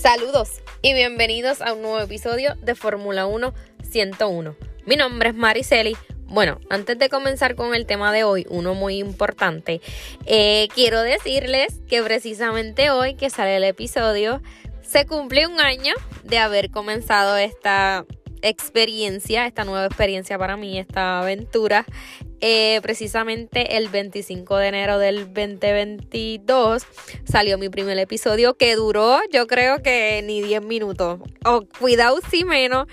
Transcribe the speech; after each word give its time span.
Saludos 0.00 0.62
y 0.80 0.94
bienvenidos 0.94 1.60
a 1.60 1.74
un 1.74 1.82
nuevo 1.82 2.00
episodio 2.00 2.54
de 2.62 2.74
Fórmula 2.74 3.26
1 3.26 3.52
101. 3.82 4.56
Mi 4.86 4.96
nombre 4.96 5.28
es 5.28 5.34
Mariceli. 5.34 5.94
Bueno, 6.24 6.58
antes 6.70 6.98
de 6.98 7.10
comenzar 7.10 7.54
con 7.54 7.74
el 7.74 7.84
tema 7.84 8.10
de 8.10 8.24
hoy, 8.24 8.46
uno 8.48 8.72
muy 8.72 8.96
importante, 8.96 9.82
eh, 10.24 10.68
quiero 10.74 11.02
decirles 11.02 11.82
que 11.86 12.02
precisamente 12.02 12.88
hoy 12.88 13.14
que 13.14 13.28
sale 13.28 13.58
el 13.58 13.64
episodio, 13.64 14.40
se 14.80 15.04
cumple 15.04 15.46
un 15.46 15.60
año 15.60 15.92
de 16.24 16.38
haber 16.38 16.70
comenzado 16.70 17.36
esta 17.36 18.06
experiencia, 18.40 19.46
esta 19.46 19.64
nueva 19.64 19.84
experiencia 19.84 20.38
para 20.38 20.56
mí, 20.56 20.78
esta 20.78 21.20
aventura. 21.20 21.84
Eh, 22.40 22.80
precisamente 22.82 23.76
el 23.76 23.88
25 23.88 24.56
de 24.56 24.68
enero 24.68 24.98
del 24.98 25.26
2022 25.26 26.86
salió 27.24 27.58
mi 27.58 27.68
primer 27.68 27.98
episodio 27.98 28.54
que 28.54 28.76
duró 28.76 29.18
yo 29.30 29.46
creo 29.46 29.82
que 29.82 30.22
ni 30.24 30.40
10 30.40 30.62
minutos. 30.62 31.20
O 31.44 31.62
cuidado 31.78 32.18
si 32.30 32.44
menos. 32.44 32.86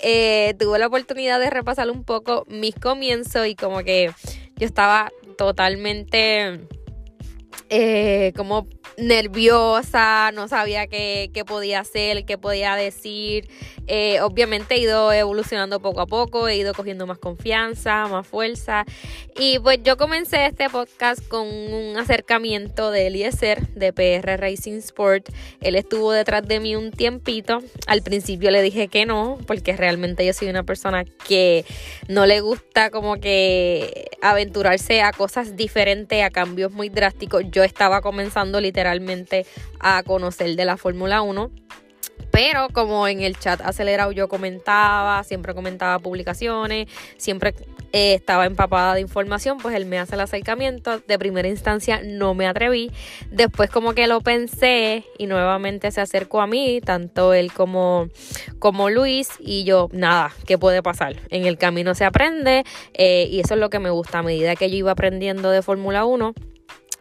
Eh, 0.00 0.54
tuve 0.60 0.78
la 0.78 0.86
oportunidad 0.86 1.40
de 1.40 1.50
repasar 1.50 1.90
un 1.90 2.04
poco 2.04 2.44
mis 2.48 2.74
comienzos 2.74 3.48
y 3.48 3.56
como 3.56 3.82
que 3.82 4.12
yo 4.56 4.66
estaba 4.66 5.10
totalmente 5.36 6.60
eh, 7.68 8.32
como 8.36 8.68
nerviosa, 8.96 10.32
no 10.32 10.48
sabía 10.48 10.86
qué, 10.86 11.30
podía 11.46 11.80
hacer, 11.80 12.24
qué 12.24 12.38
podía 12.38 12.74
decir. 12.74 13.48
Eh, 13.86 14.20
obviamente 14.20 14.74
he 14.74 14.80
ido 14.80 15.12
evolucionando 15.12 15.80
poco 15.80 16.00
a 16.00 16.06
poco, 16.06 16.48
he 16.48 16.56
ido 16.56 16.74
cogiendo 16.74 17.06
más 17.06 17.18
confianza, 17.18 18.06
más 18.08 18.26
fuerza. 18.26 18.84
Y 19.38 19.58
pues 19.60 19.78
yo 19.82 19.96
comencé 19.96 20.46
este 20.46 20.68
podcast 20.68 21.26
con 21.28 21.46
un 21.46 21.96
acercamiento 21.96 22.90
de 22.90 23.06
Eliezer 23.06 23.68
de 23.68 23.92
PR 23.92 24.40
Racing 24.40 24.78
Sport. 24.78 25.30
Él 25.60 25.76
estuvo 25.76 26.12
detrás 26.12 26.46
de 26.46 26.60
mí 26.60 26.76
un 26.76 26.90
tiempito. 26.90 27.60
Al 27.86 28.02
principio 28.02 28.50
le 28.50 28.62
dije 28.62 28.88
que 28.88 29.06
no, 29.06 29.38
porque 29.46 29.76
realmente 29.76 30.26
yo 30.26 30.32
soy 30.32 30.48
una 30.48 30.64
persona 30.64 31.04
que 31.04 31.64
no 32.08 32.26
le 32.26 32.40
gusta 32.40 32.90
como 32.90 33.16
que 33.16 34.10
aventurarse 34.20 35.02
a 35.02 35.12
cosas 35.12 35.56
diferentes, 35.56 36.22
a 36.22 36.30
cambios 36.30 36.72
muy 36.72 36.88
drásticos. 36.88 37.44
Yo 37.50 37.62
estaba 37.62 38.00
comenzando 38.00 38.60
literalmente 38.60 38.77
a 39.80 40.02
conocer 40.02 40.56
de 40.56 40.64
la 40.64 40.76
Fórmula 40.76 41.22
1. 41.22 41.50
Pero 42.30 42.68
como 42.72 43.08
en 43.08 43.20
el 43.20 43.38
chat 43.38 43.60
acelerado 43.62 44.12
yo 44.12 44.28
comentaba, 44.28 45.24
siempre 45.24 45.54
comentaba 45.54 45.98
publicaciones, 45.98 46.88
siempre 47.16 47.54
eh, 47.92 48.14
estaba 48.14 48.44
empapada 48.44 48.94
de 48.94 49.00
información, 49.00 49.56
pues 49.58 49.74
él 49.74 49.86
me 49.86 49.98
hace 49.98 50.14
el 50.14 50.20
acercamiento. 50.20 51.00
De 51.00 51.18
primera 51.18 51.48
instancia 51.48 52.00
no 52.04 52.34
me 52.34 52.46
atreví. 52.46 52.90
Después 53.30 53.70
como 53.70 53.94
que 53.94 54.06
lo 54.06 54.20
pensé 54.20 55.04
y 55.16 55.26
nuevamente 55.26 55.90
se 55.90 56.00
acercó 56.00 56.40
a 56.42 56.46
mí, 56.46 56.80
tanto 56.84 57.32
él 57.32 57.52
como, 57.52 58.08
como 58.58 58.90
Luis. 58.90 59.30
Y 59.40 59.64
yo, 59.64 59.88
nada, 59.92 60.32
¿qué 60.46 60.58
puede 60.58 60.82
pasar? 60.82 61.16
En 61.30 61.46
el 61.46 61.56
camino 61.56 61.94
se 61.94 62.04
aprende 62.04 62.64
eh, 62.92 63.26
y 63.30 63.40
eso 63.40 63.54
es 63.54 63.60
lo 63.60 63.70
que 63.70 63.78
me 63.78 63.90
gusta. 63.90 64.18
A 64.18 64.22
medida 64.22 64.54
que 64.54 64.70
yo 64.70 64.76
iba 64.76 64.92
aprendiendo 64.92 65.50
de 65.50 65.62
Fórmula 65.62 66.04
1, 66.04 66.34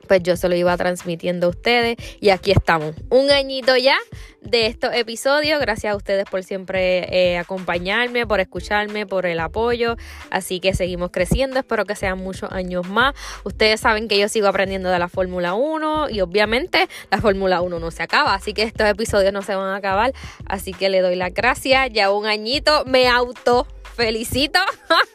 pues 0.07 0.23
yo 0.23 0.37
se 0.37 0.49
lo 0.49 0.55
iba 0.55 0.75
transmitiendo 0.77 1.47
a 1.47 1.49
ustedes 1.49 1.97
y 2.19 2.29
aquí 2.29 2.51
estamos. 2.51 2.95
Un 3.09 3.31
añito 3.31 3.75
ya 3.77 3.97
de 4.41 4.65
estos 4.65 4.93
episodios. 4.93 5.59
Gracias 5.59 5.93
a 5.93 5.95
ustedes 5.95 6.25
por 6.25 6.43
siempre 6.43 7.07
eh, 7.11 7.37
acompañarme, 7.37 8.25
por 8.25 8.39
escucharme, 8.39 9.05
por 9.05 9.25
el 9.25 9.39
apoyo. 9.39 9.95
Así 10.29 10.59
que 10.59 10.73
seguimos 10.73 11.11
creciendo. 11.11 11.59
Espero 11.59 11.85
que 11.85 11.95
sean 11.95 12.19
muchos 12.19 12.51
años 12.51 12.87
más. 12.87 13.13
Ustedes 13.43 13.79
saben 13.79 14.07
que 14.07 14.17
yo 14.17 14.29
sigo 14.29 14.47
aprendiendo 14.47 14.89
de 14.89 14.99
la 14.99 15.09
Fórmula 15.09 15.53
1 15.53 16.09
y 16.09 16.21
obviamente 16.21 16.87
la 17.11 17.19
Fórmula 17.19 17.61
1 17.61 17.79
no 17.79 17.91
se 17.91 18.03
acaba. 18.03 18.33
Así 18.33 18.53
que 18.53 18.63
estos 18.63 18.87
episodios 18.87 19.33
no 19.33 19.41
se 19.41 19.55
van 19.55 19.69
a 19.69 19.75
acabar. 19.75 20.13
Así 20.45 20.73
que 20.73 20.89
le 20.89 21.01
doy 21.01 21.15
las 21.15 21.33
gracias. 21.33 21.89
Ya 21.91 22.11
un 22.11 22.25
añito 22.25 22.83
me 22.85 23.07
auto 23.07 23.67
felicito 23.97 24.59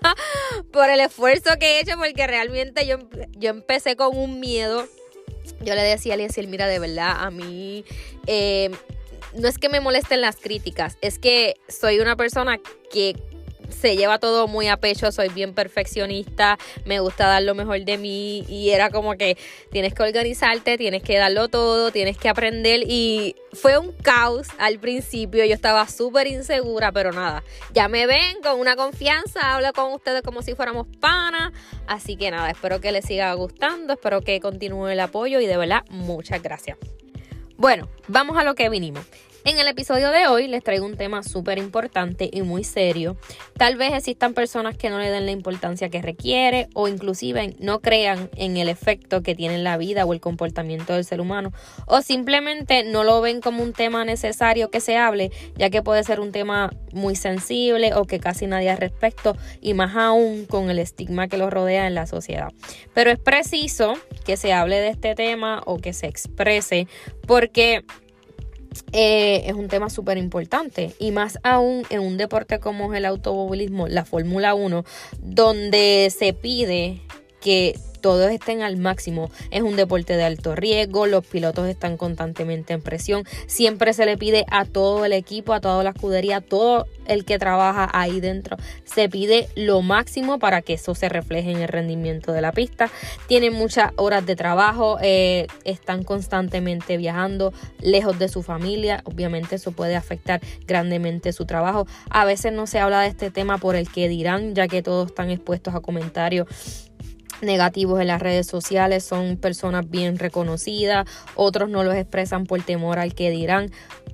por 0.72 0.90
el 0.90 1.00
esfuerzo 1.00 1.50
que 1.58 1.78
he 1.78 1.80
hecho 1.80 1.96
porque 1.96 2.26
realmente 2.26 2.86
yo, 2.86 2.98
yo 3.38 3.50
empecé 3.50 3.96
con 3.96 4.16
un 4.16 4.40
miedo. 4.40 4.86
Yo 5.60 5.74
le 5.74 5.82
decía 5.82 6.12
a 6.12 6.16
Eliezer, 6.16 6.48
mira, 6.48 6.66
de 6.66 6.78
verdad, 6.78 7.16
a 7.18 7.30
mí 7.30 7.84
eh, 8.26 8.70
no 9.34 9.48
es 9.48 9.58
que 9.58 9.68
me 9.68 9.80
molesten 9.80 10.20
las 10.20 10.36
críticas, 10.36 10.98
es 11.00 11.18
que 11.18 11.54
soy 11.68 12.00
una 12.00 12.16
persona 12.16 12.58
que 12.92 13.16
se 13.82 13.96
lleva 13.96 14.20
todo 14.20 14.46
muy 14.46 14.68
a 14.68 14.76
pecho, 14.76 15.10
soy 15.10 15.28
bien 15.28 15.54
perfeccionista, 15.54 16.56
me 16.84 17.00
gusta 17.00 17.26
dar 17.26 17.42
lo 17.42 17.56
mejor 17.56 17.84
de 17.84 17.98
mí 17.98 18.44
y 18.48 18.70
era 18.70 18.90
como 18.90 19.16
que 19.16 19.36
tienes 19.72 19.92
que 19.92 20.04
organizarte, 20.04 20.78
tienes 20.78 21.02
que 21.02 21.18
darlo 21.18 21.48
todo, 21.48 21.90
tienes 21.90 22.16
que 22.16 22.28
aprender 22.28 22.84
y 22.86 23.34
fue 23.52 23.78
un 23.78 23.90
caos 23.90 24.46
al 24.58 24.78
principio, 24.78 25.44
yo 25.44 25.52
estaba 25.52 25.88
súper 25.88 26.28
insegura, 26.28 26.92
pero 26.92 27.10
nada, 27.10 27.42
ya 27.74 27.88
me 27.88 28.06
ven 28.06 28.40
con 28.40 28.60
una 28.60 28.76
confianza, 28.76 29.52
hablo 29.52 29.72
con 29.72 29.92
ustedes 29.92 30.22
como 30.22 30.42
si 30.42 30.54
fuéramos 30.54 30.86
panas, 31.00 31.52
así 31.88 32.14
que 32.16 32.30
nada, 32.30 32.50
espero 32.50 32.80
que 32.80 32.92
les 32.92 33.04
siga 33.04 33.34
gustando, 33.34 33.94
espero 33.94 34.20
que 34.20 34.38
continúe 34.38 34.90
el 34.90 35.00
apoyo 35.00 35.40
y 35.40 35.46
de 35.46 35.56
verdad 35.56 35.82
muchas 35.90 36.40
gracias. 36.40 36.78
Bueno, 37.56 37.88
vamos 38.06 38.38
a 38.38 38.44
lo 38.44 38.54
que 38.54 38.68
vinimos. 38.68 39.04
En 39.44 39.58
el 39.58 39.66
episodio 39.66 40.12
de 40.12 40.28
hoy 40.28 40.46
les 40.46 40.62
traigo 40.62 40.86
un 40.86 40.96
tema 40.96 41.24
súper 41.24 41.58
importante 41.58 42.30
y 42.32 42.42
muy 42.42 42.62
serio. 42.62 43.16
Tal 43.56 43.76
vez 43.76 43.92
existan 43.92 44.34
personas 44.34 44.76
que 44.76 44.88
no 44.88 45.00
le 45.00 45.10
den 45.10 45.26
la 45.26 45.32
importancia 45.32 45.88
que 45.88 46.00
requiere 46.00 46.68
o 46.74 46.86
inclusive 46.86 47.56
no 47.58 47.80
crean 47.80 48.30
en 48.36 48.56
el 48.56 48.68
efecto 48.68 49.24
que 49.24 49.34
tiene 49.34 49.58
la 49.58 49.76
vida 49.78 50.04
o 50.04 50.12
el 50.12 50.20
comportamiento 50.20 50.92
del 50.92 51.04
ser 51.04 51.20
humano 51.20 51.52
o 51.86 52.02
simplemente 52.02 52.84
no 52.84 53.02
lo 53.02 53.20
ven 53.20 53.40
como 53.40 53.64
un 53.64 53.72
tema 53.72 54.04
necesario 54.04 54.70
que 54.70 54.78
se 54.78 54.96
hable 54.96 55.32
ya 55.56 55.70
que 55.70 55.82
puede 55.82 56.04
ser 56.04 56.20
un 56.20 56.30
tema 56.30 56.70
muy 56.92 57.16
sensible 57.16 57.94
o 57.94 58.04
que 58.04 58.20
casi 58.20 58.46
nadie 58.46 58.70
al 58.70 58.78
respecto 58.78 59.36
y 59.60 59.74
más 59.74 59.96
aún 59.96 60.46
con 60.46 60.70
el 60.70 60.78
estigma 60.78 61.26
que 61.26 61.36
lo 61.36 61.50
rodea 61.50 61.88
en 61.88 61.96
la 61.96 62.06
sociedad. 62.06 62.52
Pero 62.94 63.10
es 63.10 63.18
preciso 63.18 63.94
que 64.24 64.36
se 64.36 64.52
hable 64.52 64.78
de 64.78 64.88
este 64.88 65.16
tema 65.16 65.62
o 65.66 65.78
que 65.78 65.92
se 65.92 66.06
exprese 66.06 66.86
porque 67.26 67.84
eh, 68.92 69.44
es 69.46 69.54
un 69.54 69.68
tema 69.68 69.90
súper 69.90 70.18
importante. 70.18 70.92
Y 70.98 71.10
más 71.10 71.38
aún 71.42 71.84
en 71.90 72.00
un 72.00 72.16
deporte 72.16 72.58
como 72.60 72.92
es 72.92 72.98
el 72.98 73.04
automovilismo, 73.04 73.88
la 73.88 74.04
Fórmula 74.04 74.54
1, 74.54 74.84
donde 75.20 76.12
se 76.16 76.32
pide 76.32 77.00
que 77.42 77.78
todos 78.02 78.30
estén 78.30 78.60
al 78.60 78.76
máximo. 78.76 79.30
Es 79.50 79.62
un 79.62 79.76
deporte 79.76 80.16
de 80.16 80.24
alto 80.24 80.54
riesgo, 80.54 81.06
los 81.06 81.24
pilotos 81.24 81.68
están 81.68 81.96
constantemente 81.96 82.74
en 82.74 82.82
presión. 82.82 83.24
Siempre 83.46 83.94
se 83.94 84.04
le 84.04 84.18
pide 84.18 84.44
a 84.50 84.66
todo 84.66 85.06
el 85.06 85.14
equipo, 85.14 85.54
a 85.54 85.60
toda 85.60 85.82
la 85.82 85.90
escudería, 85.90 86.38
a 86.38 86.40
todo 86.42 86.86
el 87.06 87.24
que 87.24 87.38
trabaja 87.38 87.88
ahí 87.92 88.20
dentro, 88.20 88.56
se 88.84 89.08
pide 89.08 89.48
lo 89.56 89.82
máximo 89.82 90.38
para 90.38 90.62
que 90.62 90.74
eso 90.74 90.94
se 90.94 91.08
refleje 91.08 91.50
en 91.50 91.60
el 91.60 91.68
rendimiento 91.68 92.32
de 92.32 92.40
la 92.40 92.52
pista. 92.52 92.90
Tienen 93.26 93.54
muchas 93.54 93.92
horas 93.96 94.24
de 94.26 94.36
trabajo, 94.36 94.98
eh, 95.00 95.46
están 95.64 96.04
constantemente 96.04 96.96
viajando 96.96 97.52
lejos 97.80 98.18
de 98.18 98.28
su 98.28 98.42
familia. 98.42 99.02
Obviamente 99.04 99.56
eso 99.56 99.72
puede 99.72 99.96
afectar 99.96 100.40
grandemente 100.66 101.32
su 101.32 101.46
trabajo. 101.46 101.86
A 102.10 102.24
veces 102.24 102.52
no 102.52 102.66
se 102.66 102.78
habla 102.78 103.00
de 103.00 103.08
este 103.08 103.30
tema 103.30 103.58
por 103.58 103.76
el 103.76 103.90
que 103.90 104.08
dirán, 104.08 104.54
ya 104.54 104.68
que 104.68 104.82
todos 104.82 105.08
están 105.08 105.30
expuestos 105.30 105.74
a 105.74 105.80
comentarios 105.80 106.46
negativos 107.42 108.00
en 108.00 108.08
las 108.08 108.22
redes 108.22 108.46
sociales, 108.46 109.04
son 109.04 109.36
personas 109.36 109.88
bien 109.88 110.18
reconocidas, 110.18 111.06
otros 111.34 111.68
no 111.68 111.84
los 111.84 111.94
expresan 111.94 112.46
por 112.46 112.62
temor 112.62 112.98
al 112.98 113.14
que 113.14 113.30
dirán, 113.30 113.70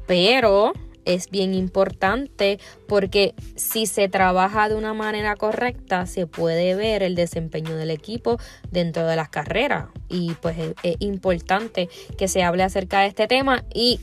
pero 0.07 0.73
es 1.09 1.31
bien 1.31 1.55
importante 1.55 2.61
porque 2.87 3.35
si 3.57 3.87
se 3.87 4.09
trabaja 4.09 4.69
de 4.69 4.75
una 4.75 4.93
manera 4.93 5.37
correcta 5.37 6.07
se 6.07 6.27
puede 6.27 6.75
ver 6.75 7.03
el 7.03 7.15
desempeño 7.15 7.77
del 7.77 7.91
equipo 7.91 8.39
dentro 8.71 9.07
de 9.07 9.17
las 9.17 9.31
carreras. 9.31 9.87
Y 10.09 10.35
pues 10.43 10.59
es, 10.59 10.75
es 10.83 10.97
importante 10.99 11.89
que 12.19 12.29
se 12.29 12.43
hable 12.43 12.63
acerca 12.63 13.01
de 13.01 13.07
este 13.07 13.27
tema. 13.27 13.65
Y 13.75 14.01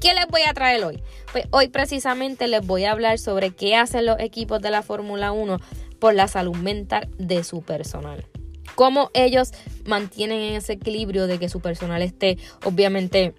¿Qué 0.00 0.14
les 0.14 0.26
voy 0.26 0.42
a 0.42 0.52
traer 0.52 0.82
hoy? 0.82 1.00
Pues 1.30 1.44
hoy 1.52 1.68
precisamente 1.68 2.48
les 2.48 2.66
voy 2.66 2.86
a 2.86 2.90
hablar 2.90 3.20
sobre 3.20 3.52
qué 3.52 3.76
hacen 3.76 4.04
los 4.04 4.18
equipos 4.18 4.60
de 4.60 4.70
la 4.70 4.82
Fórmula 4.82 5.30
1 5.30 5.58
por 6.00 6.14
la 6.14 6.26
salud 6.26 6.56
mental 6.56 7.08
de 7.18 7.44
su 7.44 7.62
personal 7.62 8.26
cómo 8.74 9.10
ellos 9.14 9.52
mantienen 9.86 10.54
ese 10.54 10.74
equilibrio 10.74 11.26
de 11.26 11.38
que 11.38 11.48
su 11.48 11.60
personal 11.60 12.02
esté 12.02 12.38
obviamente 12.64 13.34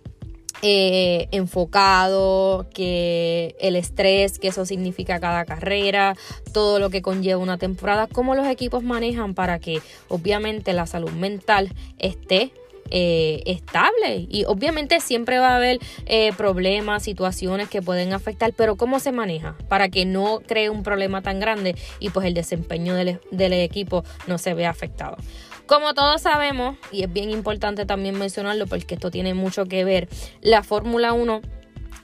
eh, 0.62 1.28
enfocado, 1.32 2.68
que 2.74 3.56
el 3.60 3.76
estrés 3.76 4.40
que 4.40 4.48
eso 4.48 4.66
significa 4.66 5.20
cada 5.20 5.44
carrera, 5.44 6.16
todo 6.54 6.80
lo 6.80 6.90
que 6.90 7.02
conlleva 7.02 7.42
una 7.42 7.58
temporada, 7.58 8.08
cómo 8.08 8.34
los 8.34 8.48
equipos 8.48 8.82
manejan 8.84 9.34
para 9.34 9.60
que 9.60 9.82
obviamente 10.08 10.72
la 10.72 10.86
salud 10.86 11.12
mental 11.12 11.74
esté 12.00 12.54
eh, 12.96 13.42
estable 13.48 14.28
y 14.30 14.46
obviamente 14.46 15.00
siempre 15.00 15.40
va 15.40 15.50
a 15.50 15.56
haber 15.56 15.80
eh, 16.06 16.32
problemas, 16.38 17.02
situaciones 17.02 17.68
que 17.68 17.82
pueden 17.82 18.14
afectar, 18.14 18.54
pero 18.54 18.76
cómo 18.76 19.00
se 19.00 19.12
maneja 19.12 19.58
para 19.68 19.90
que 19.90 20.06
no 20.06 20.42
cree 20.46 20.70
un 20.70 20.84
problema 20.84 21.24
tan 21.24 21.40
grande 21.40 21.76
y 22.00 22.12
pues 22.12 22.28
el 22.28 22.36
desempeño 22.36 22.94
del, 22.94 23.20
del 23.32 23.54
equipo 23.54 24.04
no 24.28 24.38
se 24.38 24.54
vea 24.54 24.70
afectado. 24.70 25.18
Como 25.66 25.96
todos 25.96 26.22
sabemos, 26.22 26.78
y 26.92 27.02
es 27.02 27.12
bien 27.12 27.32
importante 27.32 27.88
también 27.88 28.20
mencionarlo 28.20 28.68
porque 28.68 28.94
esto 28.94 29.10
tiene 29.10 29.34
mucho 29.34 29.66
que 29.66 29.84
ver, 29.84 30.08
la 30.42 30.62
Fórmula 30.62 31.14
1 31.14 31.42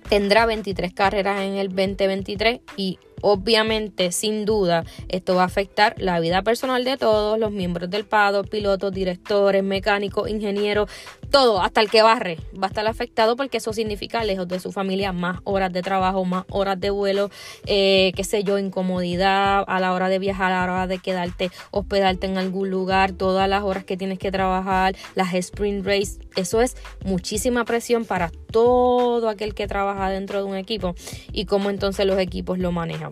tendrá 0.10 0.48
23 0.48 0.92
carreras 0.92 1.42
en 1.42 1.54
el 1.54 1.68
2023 1.68 2.62
y 2.78 2.98
Obviamente, 3.22 4.12
sin 4.12 4.46
duda, 4.46 4.84
esto 5.08 5.36
va 5.36 5.44
a 5.44 5.46
afectar 5.46 5.96
la 5.98 6.20
vida 6.20 6.42
personal 6.42 6.84
de 6.84 6.98
todos 6.98 7.40
los 7.40 7.52
miembros 7.52 7.90
del 7.90 8.06
PADO, 8.06 8.44
pilotos, 8.44 8.92
directores, 8.92 9.64
mecánicos, 9.64 10.30
ingenieros, 10.30 10.90
todo, 11.30 11.62
hasta 11.62 11.82
el 11.82 11.90
que 11.90 12.02
barre, 12.02 12.38
va 12.62 12.68
a 12.68 12.70
estar 12.70 12.86
afectado 12.88 13.36
porque 13.36 13.58
eso 13.58 13.72
significa 13.74 14.24
lejos 14.24 14.48
de 14.48 14.60
su 14.60 14.72
familia 14.72 15.14
más 15.14 15.40
horas 15.44 15.72
de 15.72 15.82
trabajo, 15.82 16.26
más 16.26 16.46
horas 16.50 16.80
de 16.80 16.90
vuelo, 16.90 17.30
eh, 17.66 18.12
qué 18.16 18.24
sé 18.24 18.44
yo, 18.44 18.58
incomodidad 18.58 19.64
a 19.68 19.80
la 19.80 19.94
hora 19.94 20.10
de 20.10 20.20
viajar, 20.20 20.52
a 20.52 20.66
la 20.66 20.74
hora 20.74 20.88
de 20.88 21.00
quedarte, 21.00 21.52
hospedarte 21.72 22.28
en 22.28 22.38
algún 22.38 22.70
lugar, 22.70 23.12
todas 23.12 23.48
las 23.48 23.64
horas 23.64 23.84
que 23.84 23.98
tienes 23.98 24.18
que 24.18 24.32
trabajar, 24.32 24.96
las 25.16 25.34
sprint 25.34 25.86
race, 25.86 26.20
eso 26.36 26.62
es 26.62 26.76
muchísima 27.06 27.66
presión 27.66 28.06
para 28.06 28.32
todo 28.52 29.30
aquel 29.30 29.54
que 29.54 29.68
trabaja 29.68 30.10
dentro 30.10 30.40
de 30.40 30.46
un 30.46 30.56
equipo 30.56 30.96
y 31.32 31.46
cómo 31.46 31.70
entonces 31.70 32.06
los 32.06 32.20
equipos 32.20 32.58
lo 32.60 32.72
manejan. 32.72 33.09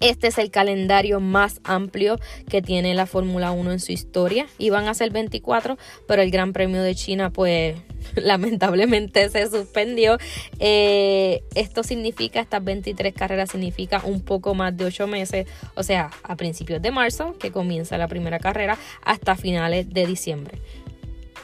Este 0.00 0.28
es 0.28 0.38
el 0.38 0.52
calendario 0.52 1.18
más 1.18 1.60
amplio 1.64 2.20
que 2.48 2.62
tiene 2.62 2.94
la 2.94 3.06
Fórmula 3.06 3.50
1 3.50 3.72
en 3.72 3.80
su 3.80 3.90
historia. 3.90 4.46
Iban 4.58 4.86
a 4.86 4.94
ser 4.94 5.10
24, 5.10 5.76
pero 6.06 6.22
el 6.22 6.30
Gran 6.30 6.52
Premio 6.52 6.82
de 6.82 6.94
China 6.94 7.30
pues 7.30 7.76
lamentablemente 8.14 9.28
se 9.28 9.48
suspendió. 9.50 10.18
Eh, 10.60 11.42
esto 11.56 11.82
significa, 11.82 12.40
estas 12.40 12.62
23 12.62 13.12
carreras 13.12 13.50
significa 13.50 14.00
un 14.04 14.20
poco 14.20 14.54
más 14.54 14.76
de 14.76 14.84
8 14.84 15.08
meses, 15.08 15.48
o 15.74 15.82
sea, 15.82 16.10
a 16.22 16.36
principios 16.36 16.80
de 16.80 16.92
marzo, 16.92 17.36
que 17.36 17.50
comienza 17.50 17.98
la 17.98 18.06
primera 18.06 18.38
carrera, 18.38 18.78
hasta 19.02 19.34
finales 19.34 19.90
de 19.90 20.06
diciembre. 20.06 20.58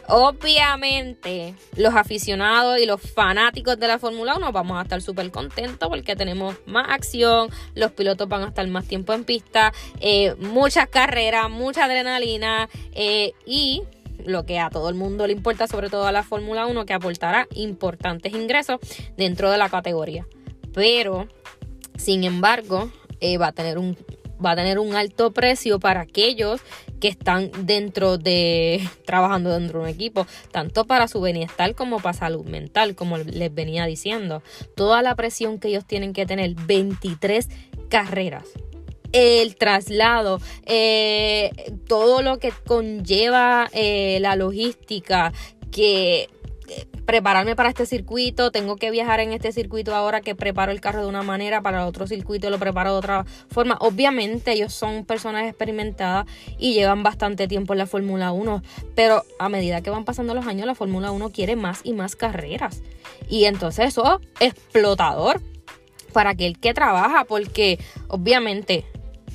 Obviamente, 0.08 1.54
los 1.76 1.94
aficionados 1.94 2.78
y 2.78 2.86
los 2.86 3.00
fanáticos 3.00 3.78
de 3.78 3.88
la 3.88 3.98
Fórmula 3.98 4.36
1 4.36 4.52
vamos 4.52 4.78
a 4.78 4.82
estar 4.82 5.00
súper 5.00 5.30
contentos 5.30 5.88
porque 5.88 6.14
tenemos 6.14 6.56
más 6.66 6.90
acción, 6.90 7.48
los 7.74 7.92
pilotos 7.92 8.28
van 8.28 8.42
a 8.42 8.48
estar 8.48 8.66
más 8.68 8.86
tiempo 8.86 9.14
en 9.14 9.24
pista, 9.24 9.72
eh, 10.00 10.34
muchas 10.38 10.88
carreras, 10.88 11.48
mucha 11.48 11.86
adrenalina 11.86 12.68
eh, 12.92 13.32
y 13.46 13.82
lo 14.24 14.44
que 14.44 14.58
a 14.58 14.70
todo 14.70 14.90
el 14.90 14.94
mundo 14.94 15.26
le 15.26 15.32
importa, 15.32 15.66
sobre 15.66 15.88
todo 15.88 16.06
a 16.06 16.12
la 16.12 16.22
Fórmula 16.22 16.66
1, 16.66 16.84
que 16.84 16.92
aportará 16.92 17.46
importantes 17.54 18.34
ingresos 18.34 18.80
dentro 19.16 19.50
de 19.50 19.58
la 19.58 19.68
categoría. 19.68 20.26
Pero, 20.74 21.28
sin 21.96 22.24
embargo, 22.24 22.90
eh, 23.20 23.38
va 23.38 23.48
a 23.48 23.52
tener 23.52 23.78
un 23.78 23.96
va 24.44 24.50
a 24.52 24.56
tener 24.56 24.78
un 24.78 24.94
alto 24.94 25.32
precio 25.32 25.78
para 25.78 26.00
aquellos 26.00 26.60
que 27.00 27.08
están 27.08 27.50
dentro 27.66 28.18
de, 28.18 28.86
trabajando 29.04 29.50
dentro 29.50 29.80
de 29.80 29.84
un 29.84 29.90
equipo, 29.90 30.26
tanto 30.50 30.84
para 30.84 31.08
su 31.08 31.20
bienestar 31.20 31.74
como 31.74 32.00
para 32.00 32.14
salud 32.14 32.44
mental, 32.44 32.94
como 32.94 33.18
les 33.18 33.54
venía 33.54 33.86
diciendo. 33.86 34.42
Toda 34.74 35.02
la 35.02 35.14
presión 35.14 35.58
que 35.58 35.68
ellos 35.68 35.84
tienen 35.84 36.12
que 36.12 36.26
tener, 36.26 36.54
23 36.54 37.48
carreras 37.88 38.44
el 39.14 39.54
traslado, 39.54 40.40
eh, 40.66 41.52
todo 41.86 42.20
lo 42.20 42.40
que 42.40 42.52
conlleva 42.66 43.70
eh, 43.72 44.18
la 44.20 44.34
logística, 44.34 45.32
que 45.70 46.28
prepararme 47.06 47.56
para 47.56 47.68
este 47.68 47.86
circuito, 47.86 48.50
tengo 48.50 48.76
que 48.76 48.90
viajar 48.90 49.20
en 49.20 49.32
este 49.32 49.52
circuito 49.52 49.94
ahora 49.94 50.20
que 50.20 50.34
preparo 50.34 50.72
el 50.72 50.80
carro 50.80 51.02
de 51.02 51.08
una 51.08 51.22
manera, 51.22 51.62
para 51.62 51.82
el 51.82 51.88
otro 51.88 52.06
circuito 52.06 52.50
lo 52.50 52.58
preparo 52.58 52.92
de 52.92 52.98
otra 52.98 53.24
forma. 53.48 53.76
Obviamente 53.80 54.52
ellos 54.52 54.72
son 54.72 55.04
personas 55.04 55.46
experimentadas 55.48 56.26
y 56.58 56.74
llevan 56.74 57.02
bastante 57.02 57.48
tiempo 57.48 57.74
en 57.74 57.78
la 57.78 57.86
Fórmula 57.86 58.32
1, 58.32 58.62
pero 58.94 59.24
a 59.38 59.48
medida 59.48 59.82
que 59.82 59.90
van 59.90 60.04
pasando 60.04 60.34
los 60.34 60.46
años 60.46 60.66
la 60.66 60.74
Fórmula 60.74 61.10
1 61.10 61.30
quiere 61.30 61.56
más 61.56 61.80
y 61.84 61.92
más 61.92 62.16
carreras. 62.16 62.82
Y 63.28 63.44
entonces 63.44 63.88
eso 63.88 64.20
es 64.40 64.52
explotador 64.52 65.40
para 66.12 66.30
aquel 66.30 66.58
que 66.58 66.74
trabaja, 66.74 67.24
porque 67.24 67.78
obviamente 68.08 68.84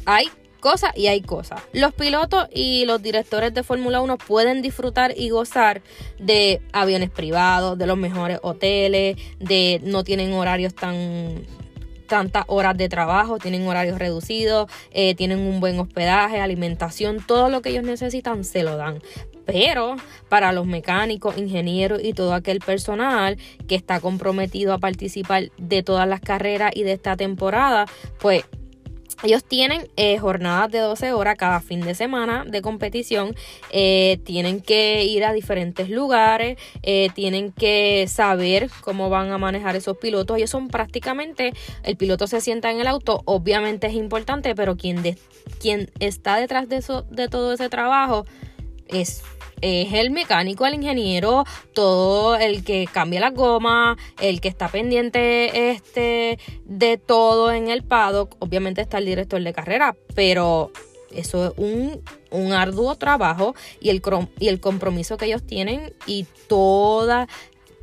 hay 0.06 0.30
cosas 0.60 0.92
y 0.96 1.08
hay 1.08 1.22
cosas. 1.22 1.62
Los 1.74 1.94
pilotos 1.94 2.48
y 2.54 2.86
los 2.86 3.02
directores 3.02 3.54
de 3.54 3.64
Fórmula 3.64 4.02
1 4.02 4.18
pueden 4.18 4.62
disfrutar 4.62 5.14
y 5.18 5.30
gozar 5.30 5.82
de 6.20 6.62
aviones 6.74 7.10
privados, 7.10 7.78
de 7.78 7.88
los 7.88 7.98
mejores 7.98 8.40
hoteles, 8.44 9.18
de 9.40 9.82
no 9.84 10.04
tienen 10.04 10.34
horarios 10.34 10.76
tan 10.76 11.46
tantas 12.10 12.44
horas 12.48 12.76
de 12.76 12.90
trabajo, 12.90 13.38
tienen 13.38 13.66
horarios 13.66 14.00
reducidos, 14.00 14.70
eh, 14.92 15.16
tienen 15.16 15.40
un 15.40 15.62
buen 15.62 15.80
hospedaje, 15.80 16.42
alimentación, 16.42 17.24
todo 17.26 17.50
lo 17.50 17.62
que 17.62 17.70
ellos 17.70 17.84
necesitan 17.84 18.44
se 18.44 18.64
lo 18.64 18.76
dan. 18.76 19.00
Pero 19.46 19.96
para 20.28 20.52
los 20.52 20.66
mecánicos, 20.66 21.38
ingenieros 21.38 22.04
y 22.04 22.14
todo 22.14 22.34
aquel 22.34 22.60
personal 22.60 23.38
que 23.68 23.76
está 23.76 24.00
comprometido 24.00 24.74
a 24.74 24.80
participar 24.80 25.52
de 25.58 25.82
todas 25.82 26.08
las 26.08 26.20
carreras 26.20 26.72
y 26.76 26.84
de 26.84 26.92
esta 26.92 27.16
temporada, 27.16 27.86
pues 28.20 28.44
ellos 29.22 29.44
tienen 29.44 29.90
eh, 29.98 30.18
jornadas 30.18 30.72
de 30.72 30.80
12 30.80 31.12
horas 31.12 31.36
cada 31.38 31.60
fin 31.60 31.82
de 31.82 31.94
semana 31.94 32.46
de 32.46 32.62
competición. 32.62 33.36
Eh, 33.70 34.20
tienen 34.24 34.62
que 34.62 35.04
ir 35.04 35.26
a 35.26 35.34
diferentes 35.34 35.90
lugares. 35.90 36.58
Eh, 36.84 37.10
tienen 37.14 37.52
que 37.52 38.08
saber 38.08 38.70
cómo 38.82 39.10
van 39.10 39.32
a 39.32 39.38
manejar 39.38 39.76
esos 39.76 39.98
pilotos. 39.98 40.38
Ellos 40.38 40.50
son 40.50 40.70
prácticamente, 40.70 41.54
el 41.84 41.98
piloto 41.98 42.28
se 42.28 42.40
sienta 42.40 42.72
en 42.72 42.80
el 42.80 42.88
auto. 42.88 43.22
Obviamente 43.26 43.88
es 43.88 43.94
importante, 43.94 44.56
pero 44.56 44.78
quien, 44.78 45.04
de, 45.04 45.18
quien 45.60 45.92
está 46.00 46.38
detrás 46.38 46.70
de, 46.70 46.78
eso, 46.78 47.02
de 47.10 47.28
todo 47.28 47.54
ese 47.54 47.68
trabajo 47.70 48.26
es 48.88 49.22
es 49.62 49.94
el 49.94 50.12
mecánico, 50.12 50.66
el 50.66 50.76
ingeniero, 50.76 51.46
todo 51.74 52.36
el 52.36 52.64
que 52.64 52.88
cambia 52.92 53.20
la 53.20 53.32
goma, 53.32 53.98
el 54.22 54.42
que 54.42 54.48
está 54.48 54.68
pendiente 54.68 55.72
este, 55.72 56.40
de 56.66 56.98
todo 56.98 57.52
en 57.52 57.70
el 57.70 57.84
paddock. 57.84 58.36
Obviamente 58.40 58.82
está 58.82 58.98
el 58.98 59.06
director 59.06 59.42
de 59.42 59.54
carrera, 59.54 59.96
pero 60.16 60.72
eso 61.12 61.48
es 61.48 61.54
un, 61.58 62.02
un 62.32 62.54
arduo 62.54 62.96
trabajo 62.96 63.56
y 63.80 63.90
el, 63.90 64.02
y 64.40 64.48
el 64.48 64.60
compromiso 64.60 65.18
que 65.18 65.26
ellos 65.26 65.44
tienen 65.46 65.94
y 66.06 66.26
toda 66.48 67.28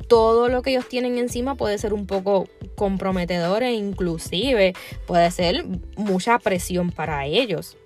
todo 0.07 0.47
lo 0.47 0.61
que 0.61 0.71
ellos 0.71 0.87
tienen 0.87 1.17
encima 1.17 1.55
puede 1.55 1.77
ser 1.77 1.93
un 1.93 2.07
poco 2.07 2.47
comprometedor 2.75 3.63
e 3.63 3.73
inclusive 3.73 4.73
puede 5.05 5.31
ser 5.31 5.65
mucha 5.97 6.39
presión 6.39 6.91
para 6.91 7.25
ellos. 7.25 7.77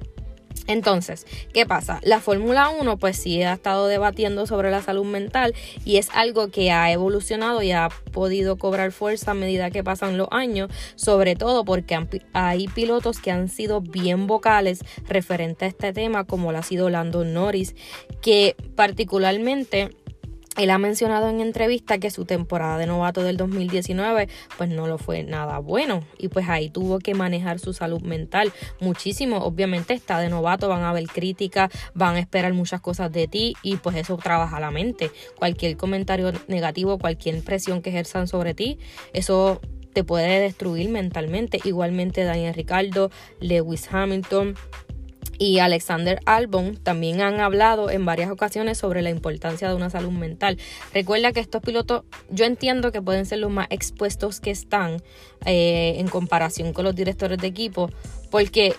Entonces, 0.68 1.26
¿qué 1.54 1.66
pasa? 1.66 2.00
La 2.04 2.20
Fórmula 2.20 2.70
1 2.70 2.98
pues 2.98 3.18
sí 3.18 3.42
ha 3.44 3.54
estado 3.54 3.88
debatiendo 3.88 4.46
sobre 4.46 4.72
la 4.72 4.82
salud 4.82 5.06
mental 5.06 5.54
y 5.86 5.98
es 5.98 6.10
algo 6.14 6.50
que 6.50 6.72
ha 6.72 6.92
evolucionado 6.92 7.62
y 7.62 7.72
ha 7.72 7.90
podido 8.12 8.58
cobrar 8.58 8.92
fuerza 8.92 9.32
a 9.32 9.34
medida 9.34 9.72
que 9.72 9.84
pasan 9.84 10.18
los 10.18 10.28
años, 10.32 10.70
sobre 10.96 11.36
todo 11.36 11.66
porque 11.66 12.00
hay 12.34 12.68
pilotos 12.68 13.20
que 13.20 13.32
han 13.32 13.50
sido 13.50 13.82
bien 13.82 14.28
vocales 14.28 14.84
referente 15.08 15.66
a 15.66 15.68
este 15.70 15.94
tema, 15.94 16.26
como 16.26 16.52
lo 16.52 16.60
ha 16.60 16.64
sido 16.64 16.90
Lando 16.90 17.24
Norris, 17.24 17.76
que 18.22 18.56
particularmente 18.76 19.90
él 20.58 20.70
ha 20.70 20.78
mencionado 20.78 21.30
en 21.30 21.40
entrevista 21.40 21.98
que 21.98 22.12
su 22.12 22.26
temporada 22.26 22.78
de 22.78 22.86
novato 22.86 23.24
del 23.24 23.38
2019 23.38 24.28
pues 24.58 24.70
no 24.70 24.86
lo 24.86 24.98
fue 24.98 25.24
nada 25.24 25.60
bueno 25.60 26.04
y 26.18 26.28
pues 26.28 26.50
ahí 26.50 26.70
tuvo 26.70 27.00
que 27.00 27.14
manejar 27.14 27.60
su 27.60 27.74
salud 27.74 28.02
mental 28.02 28.52
muchísimo. 28.80 29.38
Obviamente 29.38 29.94
está 29.94 30.20
de 30.20 30.30
novato, 30.30 30.68
van 30.68 30.82
a 30.82 30.90
haber 30.90 31.08
críticas, 31.08 31.72
van 31.94 32.16
a 32.16 32.20
esperar 32.20 32.54
muchas 32.54 32.82
cosas 32.82 33.12
de 33.12 33.28
ti 33.28 33.56
y 33.64 33.78
pues 33.78 33.96
eso 33.96 34.18
trabaja 34.18 34.60
la 34.60 34.72
mente. 34.72 35.12
Cualquier 35.38 35.78
comentario 35.78 36.34
negativo, 36.48 36.98
cualquier 36.98 37.42
presión 37.44 37.82
que 37.82 37.90
ejerzan 37.90 38.28
sobre 38.28 38.54
ti, 38.54 38.78
eso 39.14 39.62
te 39.94 40.04
puede 40.04 40.40
destruir 40.40 40.90
mentalmente. 40.90 41.60
Igualmente 41.64 42.24
Daniel 42.24 42.54
Ricardo, 42.54 43.10
Lewis 43.40 43.88
Hamilton, 43.92 44.56
y 45.42 45.58
Alexander 45.58 46.20
Albon 46.28 46.78
también 46.78 47.20
han 47.22 47.40
hablado 47.40 47.90
en 47.90 48.06
varias 48.06 48.30
ocasiones 48.30 48.78
sobre 48.78 49.02
la 49.02 49.10
importancia 49.10 49.68
de 49.68 49.74
una 49.74 49.90
salud 49.90 50.12
mental. 50.12 50.60
Recuerda 50.94 51.32
que 51.32 51.40
estos 51.40 51.64
pilotos, 51.64 52.04
yo 52.30 52.46
entiendo 52.46 52.92
que 52.92 53.02
pueden 53.02 53.26
ser 53.26 53.40
los 53.40 53.50
más 53.50 53.66
expuestos 53.72 54.40
que 54.40 54.52
están 54.52 55.02
eh, 55.46 55.96
en 55.98 56.08
comparación 56.10 56.74
con 56.74 56.86
los 56.86 56.94
directores 56.94 57.40
de 57.40 57.48
equipo, 57.48 57.90
porque 58.30 58.76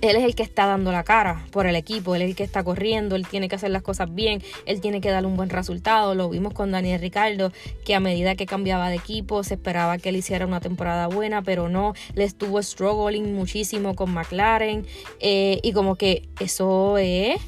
él 0.00 0.16
es 0.16 0.24
el 0.24 0.34
que 0.34 0.42
está 0.42 0.66
dando 0.66 0.92
la 0.92 1.04
cara 1.04 1.44
por 1.50 1.66
el 1.66 1.76
equipo, 1.76 2.14
él 2.14 2.22
es 2.22 2.30
el 2.30 2.36
que 2.36 2.42
está 2.42 2.64
corriendo, 2.64 3.16
él 3.16 3.26
tiene 3.26 3.48
que 3.48 3.56
hacer 3.56 3.70
las 3.70 3.82
cosas 3.82 4.14
bien, 4.14 4.42
él 4.66 4.80
tiene 4.80 5.00
que 5.00 5.10
dar 5.10 5.26
un 5.26 5.36
buen 5.36 5.50
resultado. 5.50 6.14
Lo 6.14 6.28
vimos 6.30 6.54
con 6.54 6.70
Daniel 6.70 7.00
Ricardo, 7.00 7.52
que 7.84 7.94
a 7.94 8.00
medida 8.00 8.34
que 8.34 8.46
cambiaba 8.46 8.88
de 8.88 8.96
equipo 8.96 9.44
se 9.44 9.54
esperaba 9.54 9.98
que 9.98 10.08
él 10.08 10.16
hiciera 10.16 10.46
una 10.46 10.60
temporada 10.60 11.06
buena, 11.06 11.42
pero 11.42 11.68
no, 11.68 11.94
le 12.14 12.24
estuvo 12.24 12.62
struggling 12.62 13.34
muchísimo 13.34 13.94
con 13.94 14.12
McLaren 14.12 14.86
eh, 15.20 15.60
y 15.62 15.72
como 15.72 15.96
que 15.96 16.28
eso 16.40 16.98
es... 16.98 17.40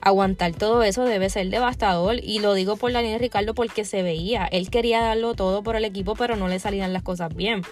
aguantar 0.00 0.52
todo 0.52 0.84
eso 0.84 1.04
debe 1.04 1.28
ser 1.30 1.50
devastador 1.50 2.20
y 2.22 2.38
lo 2.38 2.54
digo 2.54 2.76
por 2.76 2.92
Daniel 2.92 3.18
Ricardo 3.18 3.54
porque 3.54 3.84
se 3.84 4.02
veía, 4.02 4.46
él 4.46 4.70
quería 4.70 5.00
darlo 5.00 5.34
todo 5.34 5.64
por 5.64 5.74
el 5.74 5.84
equipo 5.84 6.14
pero 6.14 6.36
no 6.36 6.46
le 6.46 6.60
salían 6.60 6.92
las 6.92 7.02
cosas 7.02 7.34
bien 7.34 7.62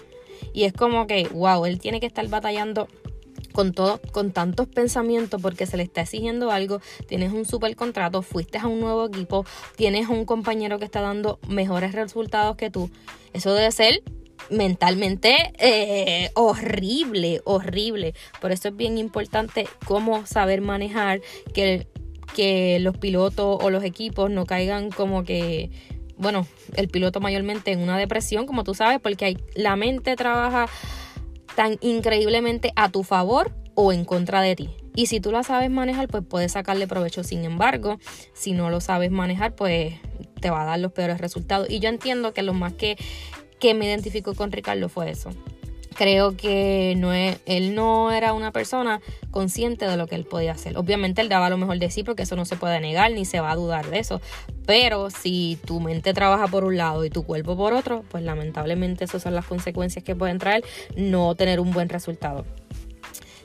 y 0.53 0.65
es 0.65 0.73
como 0.73 1.07
que 1.07 1.29
wow, 1.29 1.65
él 1.65 1.79
tiene 1.79 2.01
que 2.01 2.07
estar 2.07 2.27
batallando 2.27 2.87
con 3.55 3.71
todo, 3.71 4.01
con 4.11 4.31
tantos 4.31 4.67
pensamientos 4.67 5.41
porque 5.41 5.65
se 5.65 5.77
le 5.77 5.83
está 5.83 6.01
exigiendo 6.01 6.51
algo, 6.51 6.81
tienes 7.07 7.31
un 7.31 7.45
super 7.45 7.73
contrato, 7.77 8.21
fuiste 8.21 8.57
a 8.57 8.67
un 8.67 8.81
nuevo 8.81 9.05
equipo, 9.05 9.45
tienes 9.77 10.09
un 10.09 10.25
compañero 10.25 10.77
que 10.77 10.83
está 10.83 10.99
dando 10.99 11.39
mejores 11.47 11.93
resultados 11.93 12.57
que 12.57 12.69
tú. 12.69 12.91
Eso 13.33 13.53
debe 13.53 13.71
ser 13.71 14.03
mentalmente 14.49 15.53
eh, 15.57 16.31
horrible, 16.35 17.41
horrible. 17.45 18.13
Por 18.41 18.51
eso 18.51 18.67
es 18.67 18.75
bien 18.75 18.97
importante 18.97 19.69
cómo 19.85 20.25
saber 20.25 20.59
manejar 20.59 21.21
que, 21.53 21.87
que 22.35 22.79
los 22.81 22.97
pilotos 22.97 23.57
o 23.63 23.69
los 23.69 23.85
equipos 23.85 24.29
no 24.29 24.45
caigan 24.45 24.91
como 24.91 25.23
que 25.23 25.71
bueno, 26.17 26.47
el 26.75 26.87
piloto 26.87 27.19
mayormente 27.19 27.71
en 27.71 27.79
una 27.79 27.97
depresión, 27.97 28.45
como 28.45 28.63
tú 28.63 28.73
sabes, 28.73 28.99
porque 29.01 29.25
hay, 29.25 29.37
la 29.53 29.75
mente 29.75 30.15
trabaja 30.15 30.69
tan 31.55 31.77
increíblemente 31.81 32.71
a 32.75 32.89
tu 32.89 33.03
favor 33.03 33.53
o 33.73 33.91
en 33.91 34.05
contra 34.05 34.41
de 34.41 34.55
ti. 34.55 34.69
Y 34.95 35.07
si 35.07 35.19
tú 35.19 35.31
la 35.31 35.43
sabes 35.43 35.69
manejar, 35.69 36.07
pues 36.07 36.23
puedes 36.27 36.53
sacarle 36.53 36.87
provecho. 36.87 37.23
Sin 37.23 37.43
embargo, 37.43 37.97
si 38.33 38.53
no 38.53 38.69
lo 38.69 38.79
sabes 38.79 39.11
manejar, 39.11 39.55
pues 39.55 39.95
te 40.39 40.49
va 40.49 40.61
a 40.61 40.65
dar 40.65 40.79
los 40.79 40.91
peores 40.93 41.19
resultados. 41.19 41.69
Y 41.69 41.79
yo 41.79 41.89
entiendo 41.89 42.33
que 42.33 42.43
lo 42.43 42.53
más 42.53 42.73
que, 42.73 42.97
que 43.59 43.73
me 43.73 43.85
identifico 43.85 44.33
con 44.33 44.51
Ricardo 44.51 44.87
fue 44.87 45.09
eso 45.09 45.31
creo 45.95 46.37
que 46.37 46.93
no 46.97 47.13
es, 47.13 47.39
él 47.45 47.73
no 47.73 48.11
era 48.11 48.33
una 48.33 48.51
persona 48.51 49.01
consciente 49.31 49.87
de 49.87 49.97
lo 49.97 50.07
que 50.07 50.15
él 50.15 50.25
podía 50.25 50.51
hacer. 50.51 50.77
Obviamente 50.77 51.21
él 51.21 51.29
daba 51.29 51.49
lo 51.49 51.57
mejor 51.57 51.79
de 51.79 51.89
sí 51.89 52.03
porque 52.03 52.23
eso 52.23 52.35
no 52.35 52.45
se 52.45 52.55
puede 52.55 52.79
negar 52.79 53.11
ni 53.11 53.25
se 53.25 53.39
va 53.39 53.51
a 53.51 53.55
dudar 53.55 53.89
de 53.89 53.99
eso. 53.99 54.21
Pero 54.65 55.09
si 55.09 55.57
tu 55.65 55.79
mente 55.79 56.13
trabaja 56.13 56.47
por 56.47 56.63
un 56.63 56.77
lado 56.77 57.05
y 57.05 57.09
tu 57.09 57.23
cuerpo 57.23 57.57
por 57.57 57.73
otro, 57.73 58.03
pues 58.09 58.23
lamentablemente 58.23 59.05
esas 59.05 59.23
son 59.23 59.33
las 59.33 59.45
consecuencias 59.45 60.03
que 60.03 60.15
pueden 60.15 60.37
traer 60.37 60.63
no 60.95 61.33
tener 61.35 61.59
un 61.59 61.71
buen 61.71 61.89
resultado. 61.89 62.45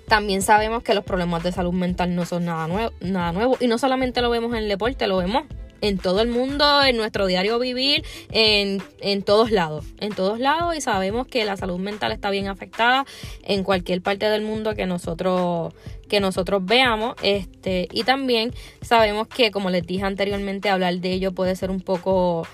También 0.09 0.43
sabemos 0.43 0.83
que 0.83 0.93
los 0.93 1.05
problemas 1.05 1.45
de 1.45 1.53
salud 1.53 1.73
mental 1.73 2.17
no 2.17 2.27
son 2.27 2.47
nada 2.47 2.67
nuevo, 2.67 2.93
nada 3.01 3.31
nuevo. 3.31 3.57
Y 3.61 3.69
no 3.69 3.79
solamente 3.79 4.21
lo 4.21 4.29
vemos 4.29 4.51
en 4.53 4.59
el 4.59 4.69
deporte, 4.69 5.07
lo 5.07 5.19
vemos 5.19 5.45
en 5.81 5.99
todo 5.99 6.21
el 6.21 6.29
mundo, 6.29 6.83
en 6.85 6.97
nuestro 6.97 7.27
diario 7.27 7.59
vivir, 7.59 8.05
en, 8.31 8.83
en, 9.01 9.23
todos 9.23 9.51
lados, 9.51 9.85
en 10.01 10.15
todos 10.15 10.39
lados 10.39 10.77
y 10.77 10.81
sabemos 10.81 11.27
que 11.27 11.45
la 11.45 11.57
salud 11.57 11.79
mental 11.79 12.13
está 12.13 12.31
bien 12.31 12.49
afectada 12.49 13.05
en 13.43 13.65
cualquier 13.65 14.03
parte 14.03 14.27
del 14.27 14.43
mundo 14.43 14.75
que 14.75 14.87
nosotros 14.87 15.75
que 16.09 16.19
nosotros 16.21 16.65
veamos 16.65 17.15
este 17.23 17.87
y 17.93 18.03
también 18.03 18.53
sabemos 18.83 19.29
que 19.29 19.53
como 19.53 19.71
les 19.71 19.87
dije 19.87 20.05
anteriormente 20.05 20.69
hablar 20.69 20.97
de 20.97 21.13
ello 21.13 21.33
puede 21.33 21.55
ser 21.55 21.71
un 21.71 21.81
poco 21.81 22.47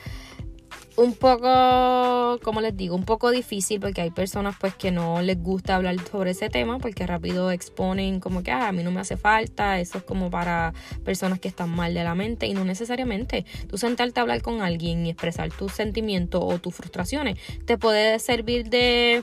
un 0.97 1.15
poco, 1.15 2.39
como 2.43 2.61
les 2.61 2.77
digo, 2.77 2.95
un 2.95 3.05
poco 3.05 3.31
difícil 3.31 3.81
porque 3.81 4.01
hay 4.01 4.11
personas 4.11 4.57
pues 4.59 4.75
que 4.75 4.91
no 4.91 5.21
les 5.21 5.41
gusta 5.43 5.77
hablar 5.77 5.97
sobre 6.11 6.31
ese 6.31 6.49
tema 6.49 6.79
porque 6.79 7.07
rápido 7.07 7.51
exponen 7.51 8.19
como 8.21 8.43
que 8.43 8.51
ah, 8.51 8.69
a 8.69 8.73
mí 8.73 8.83
no 8.83 8.91
me 8.91 9.01
hace 9.01 9.17
falta, 9.17 9.79
eso 9.79 9.99
es 9.99 10.05
como 10.05 10.31
para 10.31 10.73
personas 11.05 11.39
que 11.39 11.49
están 11.49 11.71
mal 11.71 11.93
de 11.93 12.03
la 12.03 12.15
mente 12.15 12.47
y 12.47 12.55
no 12.55 12.65
necesariamente. 12.65 13.45
Tú 13.69 13.77
sentarte 13.79 14.21
a 14.21 14.23
hablar 14.23 14.43
con 14.43 14.63
alguien 14.63 15.07
y 15.07 15.11
expresar 15.11 15.51
tus 15.51 15.73
sentimientos 15.73 16.43
o 16.43 16.59
tus 16.59 16.75
frustraciones 16.75 17.39
te 17.67 17.77
puede 17.77 18.19
servir 18.19 18.69
de, 18.71 19.23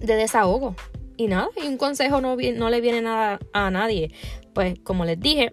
de 0.00 0.16
desahogo. 0.16 0.74
Y 1.16 1.26
nada, 1.26 1.48
y 1.62 1.66
un 1.66 1.76
consejo 1.76 2.22
no, 2.22 2.36
no 2.36 2.70
le 2.70 2.80
viene 2.80 3.02
nada 3.02 3.38
a 3.52 3.70
nadie. 3.70 4.10
Pues 4.54 4.78
como 4.82 5.04
les 5.04 5.20
dije, 5.20 5.52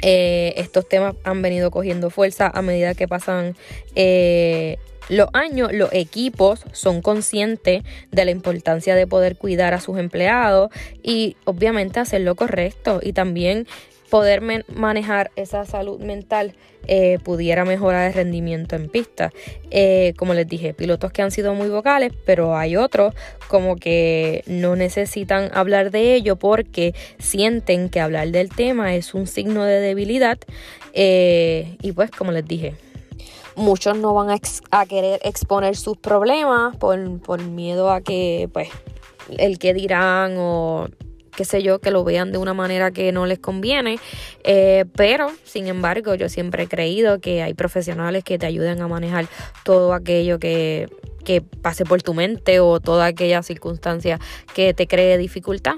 eh, 0.00 0.54
estos 0.56 0.88
temas 0.88 1.14
han 1.24 1.42
venido 1.42 1.70
cogiendo 1.70 2.10
fuerza 2.10 2.50
a 2.52 2.62
medida 2.62 2.94
que 2.94 3.08
pasan 3.08 3.56
eh, 3.94 4.78
los 5.08 5.28
años. 5.32 5.72
Los 5.72 5.92
equipos 5.92 6.64
son 6.72 7.02
conscientes 7.02 7.82
de 8.10 8.24
la 8.24 8.30
importancia 8.30 8.94
de 8.94 9.06
poder 9.06 9.36
cuidar 9.36 9.74
a 9.74 9.80
sus 9.80 9.98
empleados 9.98 10.70
y 11.02 11.36
obviamente 11.44 12.00
hacer 12.00 12.22
lo 12.22 12.34
correcto. 12.34 13.00
Y 13.02 13.12
también 13.12 13.66
poder 14.12 14.42
manejar 14.68 15.30
esa 15.36 15.64
salud 15.64 15.98
mental 15.98 16.52
eh, 16.86 17.18
pudiera 17.24 17.64
mejorar 17.64 18.08
el 18.08 18.12
rendimiento 18.12 18.76
en 18.76 18.90
pista. 18.90 19.32
Eh, 19.70 20.12
como 20.18 20.34
les 20.34 20.46
dije, 20.46 20.74
pilotos 20.74 21.12
que 21.12 21.22
han 21.22 21.30
sido 21.30 21.54
muy 21.54 21.70
vocales, 21.70 22.12
pero 22.26 22.54
hay 22.54 22.76
otros 22.76 23.14
como 23.48 23.76
que 23.76 24.44
no 24.46 24.76
necesitan 24.76 25.50
hablar 25.54 25.90
de 25.90 26.14
ello 26.14 26.36
porque 26.36 26.94
sienten 27.18 27.88
que 27.88 28.00
hablar 28.00 28.28
del 28.32 28.50
tema 28.50 28.94
es 28.94 29.14
un 29.14 29.26
signo 29.26 29.64
de 29.64 29.80
debilidad. 29.80 30.36
Eh, 30.92 31.78
y 31.80 31.92
pues, 31.92 32.10
como 32.10 32.32
les 32.32 32.46
dije, 32.46 32.74
muchos 33.56 33.96
no 33.96 34.12
van 34.12 34.28
a, 34.70 34.84
querer 34.84 35.20
exponer 35.24 35.74
sus 35.74 35.96
problemas 35.96 36.76
por, 36.76 37.18
por 37.22 37.40
miedo 37.40 37.90
a 37.90 38.02
que, 38.02 38.50
pues, 38.52 38.68
el 39.38 39.58
que 39.58 39.72
dirán 39.72 40.34
o 40.36 40.88
qué 41.36 41.44
sé 41.44 41.62
yo, 41.62 41.78
que 41.78 41.90
lo 41.90 42.04
vean 42.04 42.32
de 42.32 42.38
una 42.38 42.54
manera 42.54 42.90
que 42.90 43.12
no 43.12 43.26
les 43.26 43.38
conviene. 43.38 43.98
Eh, 44.44 44.84
pero, 44.96 45.30
sin 45.44 45.66
embargo, 45.66 46.14
yo 46.14 46.28
siempre 46.28 46.64
he 46.64 46.68
creído 46.68 47.20
que 47.20 47.42
hay 47.42 47.54
profesionales 47.54 48.24
que 48.24 48.38
te 48.38 48.46
ayuden 48.46 48.80
a 48.82 48.88
manejar 48.88 49.26
todo 49.64 49.94
aquello 49.94 50.38
que, 50.38 50.88
que 51.24 51.40
pase 51.40 51.84
por 51.84 52.02
tu 52.02 52.14
mente 52.14 52.60
o 52.60 52.80
toda 52.80 53.06
aquella 53.06 53.42
circunstancia 53.42 54.18
que 54.54 54.74
te 54.74 54.86
cree 54.86 55.18
dificultad. 55.18 55.74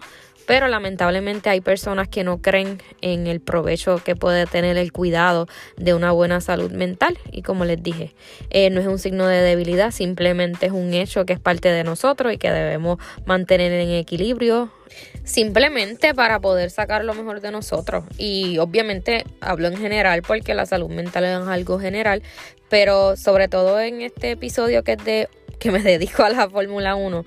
Pero 0.47 0.69
lamentablemente 0.69 1.49
hay 1.51 1.61
personas 1.61 2.09
que 2.09 2.25
no 2.25 2.43
creen 2.43 2.83
en 3.01 3.27
el 3.27 3.41
provecho 3.41 4.01
que 4.05 4.17
puede 4.17 4.47
tener 4.47 4.77
el 4.77 4.93
cuidado 4.93 5.47
de 5.77 5.95
una 5.95 6.13
buena 6.13 6.41
salud 6.41 6.71
mental. 6.71 7.19
Y 7.31 7.43
como 7.43 7.65
les 7.65 7.83
dije, 7.83 8.15
eh, 8.51 8.71
no 8.71 8.81
es 8.81 8.87
un 8.87 8.99
signo 8.99 9.27
de 9.27 9.41
debilidad, 9.41 9.91
simplemente 9.91 10.67
es 10.67 10.73
un 10.73 10.93
hecho 10.93 11.25
que 11.25 11.33
es 11.33 11.41
parte 11.41 11.69
de 11.69 11.85
nosotros 11.85 12.33
y 12.33 12.39
que 12.39 12.51
debemos 12.51 12.99
mantener 13.25 13.73
en 13.73 13.91
equilibrio 13.91 14.71
simplemente 15.25 16.15
para 16.15 16.41
poder 16.41 16.71
sacar 16.71 17.05
lo 17.05 17.15
mejor 17.15 17.41
de 17.41 17.51
nosotros. 17.51 18.05
Y 18.19 18.59
obviamente 18.59 19.25
hablo 19.41 19.69
en 19.69 19.77
general 19.77 20.23
porque 20.23 20.55
la 20.55 20.67
salud 20.67 20.91
mental 20.91 21.25
es 21.25 21.49
algo 21.49 21.79
general, 21.79 22.23
pero 22.69 23.17
sobre 23.17 23.49
todo 23.49 23.81
en 23.81 24.03
este 24.03 24.33
episodio 24.33 24.85
que 24.85 24.93
es 24.93 25.05
de 25.05 25.29
que 25.59 25.71
me 25.71 25.83
dedico 25.83 26.23
a 26.23 26.31
la 26.31 26.49
Fórmula 26.49 26.95
1, 26.95 27.25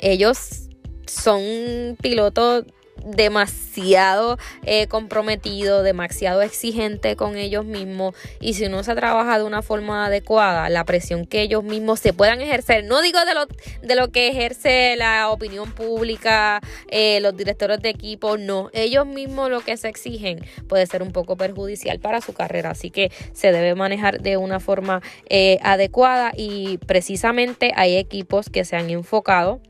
ellos 0.00 0.67
son 1.08 1.96
pilotos 2.00 2.64
demasiado 3.04 4.38
eh, 4.64 4.86
comprometido, 4.86 5.82
demasiado 5.82 6.42
exigente 6.42 7.16
con 7.16 7.36
ellos 7.36 7.64
mismos 7.64 8.14
y 8.40 8.54
si 8.54 8.68
no 8.68 8.82
se 8.82 8.94
trabaja 8.94 9.38
de 9.38 9.44
una 9.44 9.62
forma 9.62 10.06
adecuada, 10.06 10.68
la 10.68 10.84
presión 10.84 11.26
que 11.26 11.42
ellos 11.42 11.64
mismos 11.64 12.00
se 12.00 12.12
puedan 12.12 12.40
ejercer, 12.40 12.84
no 12.84 13.00
digo 13.02 13.24
de 13.24 13.34
lo, 13.34 13.46
de 13.46 13.96
lo 13.96 14.08
que 14.10 14.28
ejerce 14.28 14.96
la 14.96 15.30
opinión 15.30 15.72
pública, 15.72 16.60
eh, 16.88 17.20
los 17.20 17.36
directores 17.36 17.80
de 17.80 17.90
equipo, 17.90 18.36
no, 18.36 18.70
ellos 18.72 19.06
mismos 19.06 19.50
lo 19.50 19.60
que 19.60 19.76
se 19.76 19.88
exigen 19.88 20.40
puede 20.68 20.86
ser 20.86 21.02
un 21.02 21.12
poco 21.12 21.36
perjudicial 21.36 22.00
para 22.00 22.20
su 22.20 22.32
carrera, 22.32 22.70
así 22.70 22.90
que 22.90 23.10
se 23.32 23.52
debe 23.52 23.74
manejar 23.74 24.20
de 24.20 24.36
una 24.36 24.60
forma 24.60 25.02
eh, 25.28 25.58
adecuada 25.62 26.32
y 26.36 26.78
precisamente 26.78 27.72
hay 27.76 27.96
equipos 27.96 28.50
que 28.50 28.64
se 28.64 28.76
han 28.76 28.90
enfocado 28.90 29.60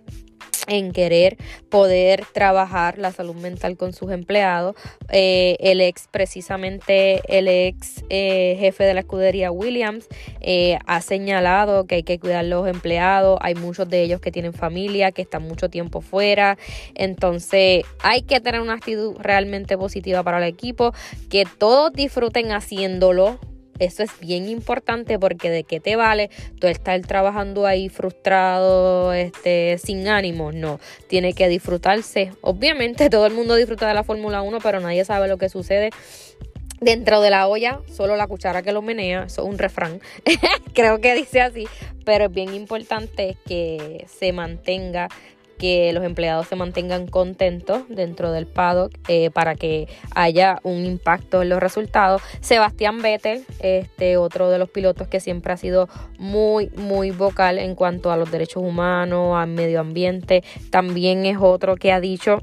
en 0.69 0.93
querer 0.93 1.37
poder 1.69 2.25
trabajar 2.33 2.99
la 2.99 3.13
salud 3.13 3.35
mental 3.35 3.77
con 3.77 3.93
sus 3.93 4.13
empleados. 4.13 4.77
Eh, 5.11 5.57
el 5.61 5.81
ex, 5.81 6.09
precisamente 6.11 7.23
el 7.29 7.49
ex 7.49 8.05
eh, 8.11 8.57
jefe 8.59 8.85
de 8.85 8.95
la 8.95 9.01
escudería 9.01 9.51
Williams, 9.51 10.07
eh, 10.41 10.79
ha 10.87 11.01
señalado 11.01 11.87
que 11.87 11.97
hay 11.97 12.03
que 12.03 12.19
cuidar 12.19 12.45
los 12.45 12.69
empleados. 12.69 13.39
Hay 13.43 13.55
muchos 13.55 13.89
de 13.89 14.03
ellos 14.03 14.21
que 14.21 14.31
tienen 14.31 14.53
familia, 14.53 15.13
que 15.13 15.23
están 15.23 15.43
mucho 15.43 15.69
tiempo 15.69 16.01
fuera. 16.01 16.59
Entonces 16.95 17.85
hay 18.03 18.23
que 18.23 18.41
tener 18.41 18.61
una 18.61 18.75
actitud 18.75 19.17
realmente 19.19 19.77
positiva 19.77 20.23
para 20.23 20.39
el 20.39 20.45
equipo, 20.45 20.93
que 21.31 21.45
todos 21.59 21.93
disfruten 21.93 22.53
haciéndolo 22.53 23.39
eso 23.79 24.03
es 24.03 24.11
bien 24.21 24.49
importante 24.49 25.19
porque 25.19 25.51
de 25.51 25.65
qué 25.65 25.81
te 25.81 25.97
vale 25.97 26.31
tú 26.61 26.67
estar 26.67 27.01
trabajando 27.03 27.67
ahí 27.67 27.89
frustrado, 27.89 29.13
este, 29.13 29.79
sin 29.79 30.09
ánimo. 30.09 30.53
No, 30.53 30.81
tiene 31.09 31.33
que 31.33 31.49
disfrutarse. 31.49 32.33
Obviamente 32.41 33.11
todo 33.11 33.27
el 33.27 33.35
mundo 33.35 33.55
disfruta 33.55 33.89
de 33.89 33.95
la 33.95 34.05
Fórmula 34.05 34.43
1, 34.43 34.59
pero 34.63 34.81
nadie 34.81 35.05
sabe 35.05 35.29
lo 35.29 35.39
que 35.39 35.49
sucede 35.49 35.91
dentro 36.81 37.21
de 37.21 37.31
la 37.31 37.49
olla, 37.49 37.81
solo 37.93 38.17
la 38.17 38.27
cuchara 38.27 38.63
que 38.63 38.73
lo 38.73 38.83
menea, 38.83 39.25
eso 39.25 39.43
es 39.43 39.49
un 39.49 39.59
refrán, 39.59 40.01
creo 40.75 41.01
que 41.01 41.15
dice 41.15 41.41
así, 41.41 41.67
pero 42.05 42.27
es 42.27 42.33
bien 42.33 42.55
importante 42.55 43.37
que 43.47 44.07
se 44.09 44.33
mantenga 44.33 45.09
que 45.59 45.93
los 45.93 46.05
empleados 46.05 46.47
se 46.47 46.57
mantengan 46.57 47.07
contentos 47.07 47.83
dentro 47.89 48.33
del 48.33 48.47
paddock 48.47 48.93
eh, 49.09 49.31
para 49.31 49.55
que 49.55 49.89
haya 50.15 50.61
un 50.63 50.87
impacto 50.87 51.43
en 51.43 51.51
los 51.51 51.61
resultados. 51.61 52.23
Sebastián 52.41 53.03
Vettel, 53.03 53.45
este 53.61 54.17
otro 54.17 54.51
de 54.51 54.59
los 54.59 54.71
pilotos 54.71 55.09
que 55.09 55.21
siempre 55.21 55.53
ha 55.53 55.57
sido 55.57 55.89
muy, 56.19 56.71
muy 56.77 57.11
vocal 57.11 57.59
en 57.59 57.75
cuanto 57.75 58.11
a 58.11 58.17
los 58.17 58.31
derechos 58.31 58.63
humanos, 58.63 59.37
al 59.37 59.49
medio 59.49 59.81
ambiente, 59.81 60.43
también 60.71 61.27
es 61.27 61.39
otro 61.41 61.77
que 61.77 61.93
ha 61.93 62.01
dicho 62.01 62.43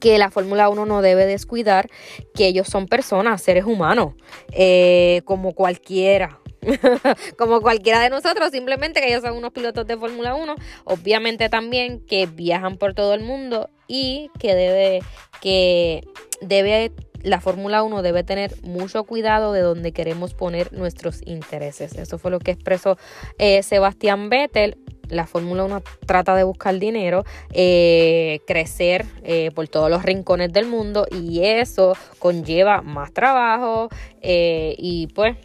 que 0.00 0.18
la 0.18 0.30
Fórmula 0.30 0.68
1 0.68 0.86
no 0.86 1.02
debe 1.02 1.26
descuidar 1.26 1.88
que 2.34 2.46
ellos 2.46 2.68
son 2.68 2.86
personas, 2.86 3.42
seres 3.42 3.64
humanos, 3.64 4.14
eh, 4.52 5.22
como 5.24 5.52
cualquiera, 5.52 6.40
como 7.38 7.60
cualquiera 7.60 8.00
de 8.00 8.10
nosotros, 8.10 8.50
simplemente 8.50 9.00
que 9.00 9.08
ellos 9.08 9.22
son 9.22 9.36
unos 9.36 9.52
pilotos 9.52 9.86
de 9.86 9.96
Fórmula 9.96 10.34
1, 10.34 10.54
obviamente 10.84 11.48
también 11.48 12.00
que 12.00 12.26
viajan 12.26 12.76
por 12.76 12.94
todo 12.94 13.14
el 13.14 13.20
mundo 13.20 13.70
y 13.86 14.30
que 14.38 14.54
debe 14.54 15.00
que 15.40 16.02
debe 16.40 16.92
la 17.24 17.40
Fórmula 17.40 17.82
1 17.82 18.02
debe 18.02 18.22
tener 18.22 18.54
mucho 18.62 19.04
cuidado 19.04 19.52
de 19.52 19.60
donde 19.60 19.92
queremos 19.92 20.34
poner 20.34 20.72
nuestros 20.72 21.20
intereses. 21.24 21.94
Eso 21.94 22.18
fue 22.18 22.30
lo 22.30 22.38
que 22.38 22.50
expresó 22.50 22.98
eh, 23.38 23.62
Sebastián 23.62 24.28
Vettel. 24.28 24.76
La 25.08 25.26
Fórmula 25.26 25.64
1 25.64 25.82
trata 26.06 26.34
de 26.34 26.44
buscar 26.44 26.78
dinero, 26.78 27.24
eh, 27.52 28.40
crecer 28.46 29.04
eh, 29.22 29.50
por 29.54 29.68
todos 29.68 29.90
los 29.90 30.02
rincones 30.02 30.52
del 30.52 30.66
mundo 30.66 31.06
y 31.10 31.44
eso 31.44 31.96
conlleva 32.18 32.82
más 32.82 33.12
trabajo 33.12 33.88
y 34.22 35.08
pues 35.14 35.36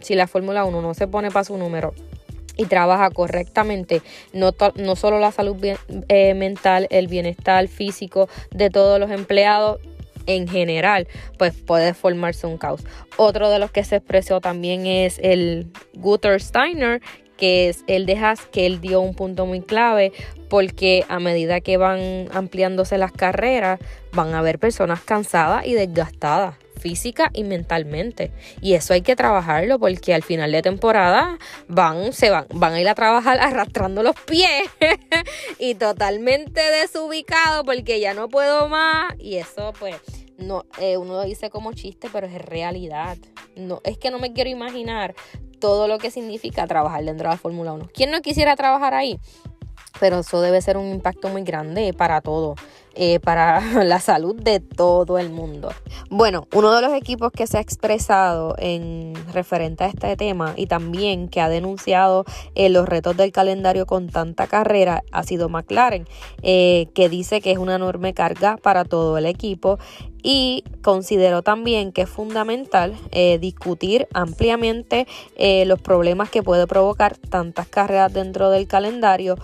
si 0.00 0.14
la 0.14 0.26
Fórmula 0.26 0.64
1 0.64 0.82
no 0.82 0.94
se 0.94 1.08
pone 1.08 1.30
para 1.30 1.44
su 1.44 1.56
número 1.56 1.94
y 2.56 2.66
trabaja 2.66 3.10
correctamente, 3.10 4.02
no, 4.32 4.52
no 4.76 4.96
solo 4.96 5.18
la 5.18 5.32
salud 5.32 5.56
eh, 6.08 6.34
mental, 6.34 6.86
el 6.90 7.08
bienestar 7.08 7.66
físico 7.68 8.28
de 8.50 8.70
todos 8.70 9.00
los 9.00 9.10
empleados, 9.10 9.80
en 10.26 10.48
general, 10.48 11.06
pues 11.36 11.52
puede 11.52 11.92
formarse 11.92 12.46
un 12.46 12.56
caos. 12.56 12.82
Otro 13.18 13.50
de 13.50 13.58
los 13.58 13.70
que 13.70 13.84
se 13.84 13.96
expresó 13.96 14.40
también 14.40 14.86
es 14.86 15.18
el 15.22 15.70
Guter 15.92 16.40
Steiner, 16.40 17.02
que 17.36 17.68
es 17.68 17.84
él 17.86 18.06
deja 18.06 18.34
que 18.52 18.66
él 18.66 18.80
dio 18.80 19.00
un 19.00 19.14
punto 19.14 19.46
muy 19.46 19.60
clave 19.60 20.12
porque 20.48 21.04
a 21.08 21.18
medida 21.18 21.60
que 21.60 21.76
van 21.76 22.28
ampliándose 22.32 22.98
las 22.98 23.12
carreras 23.12 23.80
van 24.12 24.34
a 24.34 24.38
haber 24.38 24.58
personas 24.58 25.00
cansadas 25.00 25.66
y 25.66 25.74
desgastadas 25.74 26.56
física 26.84 27.30
y 27.32 27.44
mentalmente. 27.44 28.30
Y 28.60 28.74
eso 28.74 28.92
hay 28.92 29.00
que 29.00 29.16
trabajarlo 29.16 29.78
porque 29.78 30.12
al 30.12 30.22
final 30.22 30.52
de 30.52 30.60
temporada 30.60 31.38
van, 31.66 32.12
se 32.12 32.28
van, 32.28 32.46
van 32.52 32.74
a 32.74 32.80
ir 32.80 32.88
a 32.88 32.94
trabajar 32.94 33.38
arrastrando 33.40 34.02
los 34.02 34.14
pies 34.20 34.68
y 35.58 35.76
totalmente 35.76 36.60
desubicado 36.60 37.64
porque 37.64 38.00
ya 38.00 38.12
no 38.12 38.28
puedo 38.28 38.68
más. 38.68 39.14
Y 39.18 39.36
eso 39.36 39.72
pues 39.78 39.96
no, 40.36 40.66
eh, 40.78 40.98
uno 40.98 41.14
lo 41.14 41.24
dice 41.24 41.48
como 41.48 41.72
chiste, 41.72 42.08
pero 42.12 42.26
es 42.26 42.34
realidad. 42.34 43.16
No, 43.56 43.80
es 43.84 43.96
que 43.96 44.10
no 44.10 44.18
me 44.18 44.34
quiero 44.34 44.50
imaginar 44.50 45.14
todo 45.64 45.88
lo 45.88 45.96
que 45.96 46.10
significa 46.10 46.66
trabajar 46.66 47.02
dentro 47.06 47.26
de 47.26 47.36
la 47.36 47.38
Fórmula 47.38 47.72
1. 47.72 47.88
¿Quién 47.94 48.10
no 48.10 48.20
quisiera 48.20 48.54
trabajar 48.54 48.92
ahí? 48.92 49.18
Pero 50.00 50.20
eso 50.20 50.40
debe 50.40 50.60
ser 50.62 50.76
un 50.76 50.86
impacto 50.86 51.28
muy 51.28 51.42
grande 51.42 51.92
para 51.92 52.20
todo. 52.20 52.54
Eh, 52.96 53.18
para 53.18 53.60
la 53.84 53.98
salud 53.98 54.36
de 54.36 54.60
todo 54.60 55.18
el 55.18 55.30
mundo. 55.30 55.70
Bueno, 56.10 56.46
uno 56.54 56.72
de 56.72 56.80
los 56.80 56.92
equipos 56.92 57.32
que 57.32 57.46
se 57.46 57.58
ha 57.58 57.60
expresado 57.60 58.54
en 58.58 59.14
referente 59.32 59.82
a 59.82 59.88
este 59.88 60.16
tema 60.16 60.54
y 60.56 60.66
también 60.66 61.28
que 61.28 61.40
ha 61.40 61.48
denunciado 61.48 62.24
eh, 62.54 62.68
los 62.68 62.88
retos 62.88 63.16
del 63.16 63.32
calendario 63.32 63.86
con 63.86 64.08
tanta 64.08 64.46
carrera 64.46 65.02
ha 65.10 65.24
sido 65.24 65.48
McLaren, 65.48 66.06
eh, 66.42 66.86
que 66.94 67.08
dice 67.08 67.40
que 67.40 67.50
es 67.50 67.58
una 67.58 67.74
enorme 67.74 68.14
carga 68.14 68.58
para 68.58 68.84
todo 68.84 69.18
el 69.18 69.26
equipo 69.26 69.78
y 70.22 70.62
consideró 70.82 71.42
también 71.42 71.92
que 71.92 72.02
es 72.02 72.08
fundamental 72.08 72.94
discutir 73.40 74.08
ampliamente 74.14 75.06
los 75.66 75.82
problemas 75.82 76.30
que 76.30 76.42
puede 76.42 76.66
provocar 76.66 77.18
tantas 77.18 77.68
carreras 77.68 78.10
dentro 78.10 78.48
del 78.48 78.66
calendario 78.66 79.36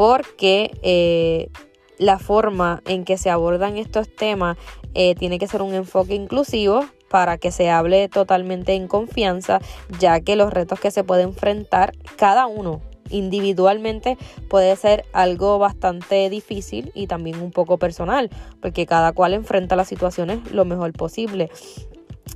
porque 0.00 1.50
la 1.98 2.18
forma 2.18 2.80
en 2.86 3.04
que 3.04 3.18
se 3.18 3.28
abordan 3.28 3.76
estos 3.76 4.08
temas 4.08 4.56
eh, 4.94 5.14
tiene 5.14 5.38
que 5.38 5.46
ser 5.46 5.60
un 5.60 5.74
enfoque 5.74 6.14
inclusivo 6.14 6.86
para 7.10 7.36
que 7.36 7.50
se 7.50 7.68
hable 7.68 8.08
totalmente 8.08 8.72
en 8.72 8.88
confianza, 8.88 9.60
ya 9.98 10.22
que 10.22 10.36
los 10.36 10.54
retos 10.54 10.80
que 10.80 10.90
se 10.90 11.04
puede 11.04 11.24
enfrentar 11.24 11.92
cada 12.16 12.46
uno 12.46 12.80
individualmente 13.10 14.16
puede 14.48 14.74
ser 14.76 15.04
algo 15.12 15.58
bastante 15.58 16.30
difícil 16.30 16.92
y 16.94 17.06
también 17.06 17.38
un 17.42 17.50
poco 17.50 17.76
personal, 17.76 18.30
porque 18.62 18.86
cada 18.86 19.12
cual 19.12 19.34
enfrenta 19.34 19.76
las 19.76 19.88
situaciones 19.88 20.50
lo 20.50 20.64
mejor 20.64 20.94
posible. 20.94 21.50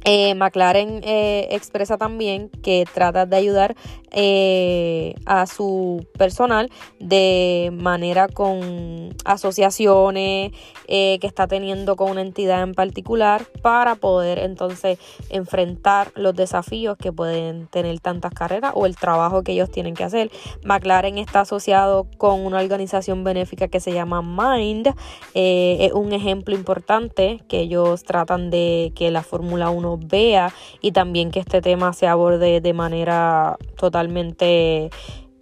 Eh, 0.04 0.34
McLaren 0.34 1.00
eh, 1.02 1.48
expresa 1.50 1.96
también 1.96 2.50
que 2.62 2.84
trata 2.92 3.24
de 3.24 3.36
ayudar 3.36 3.74
eh, 4.10 5.14
a 5.24 5.46
su 5.46 6.06
personal 6.18 6.70
de 7.00 7.70
manera 7.72 8.28
con 8.28 9.14
asociaciones 9.24 10.52
que 10.86 11.18
está 11.22 11.46
teniendo 11.46 11.96
con 11.96 12.10
una 12.10 12.20
entidad 12.20 12.62
en 12.62 12.74
particular 12.74 13.46
para 13.62 13.94
poder 13.94 14.38
entonces 14.38 14.98
enfrentar 15.30 16.12
los 16.14 16.36
desafíos 16.36 16.98
que 16.98 17.10
pueden 17.10 17.66
tener 17.68 17.98
tantas 18.00 18.34
carreras 18.34 18.72
o 18.74 18.84
el 18.84 18.94
trabajo 18.94 19.42
que 19.42 19.52
ellos 19.52 19.70
tienen 19.70 19.94
que 19.94 20.04
hacer. 20.04 20.30
McLaren 20.62 21.16
está 21.16 21.40
asociado 21.40 22.06
con 22.18 22.44
una 22.44 22.58
organización 22.58 23.24
benéfica 23.24 23.68
que 23.68 23.80
se 23.80 23.92
llama 23.92 24.20
Mind. 24.20 24.94
es 25.32 25.92
un 25.92 26.12
ejemplo 26.12 26.54
importante 26.54 27.42
que 27.48 27.60
ellos 27.60 28.04
tratan 28.04 28.50
de 28.50 28.92
que 28.94 29.10
la 29.10 29.22
Fórmula 29.22 29.70
1 29.70 29.83
vea 29.98 30.52
y 30.80 30.92
también 30.92 31.30
que 31.30 31.40
este 31.40 31.60
tema 31.60 31.92
se 31.92 32.06
aborde 32.06 32.60
de 32.60 32.72
manera 32.72 33.56
totalmente 33.76 34.90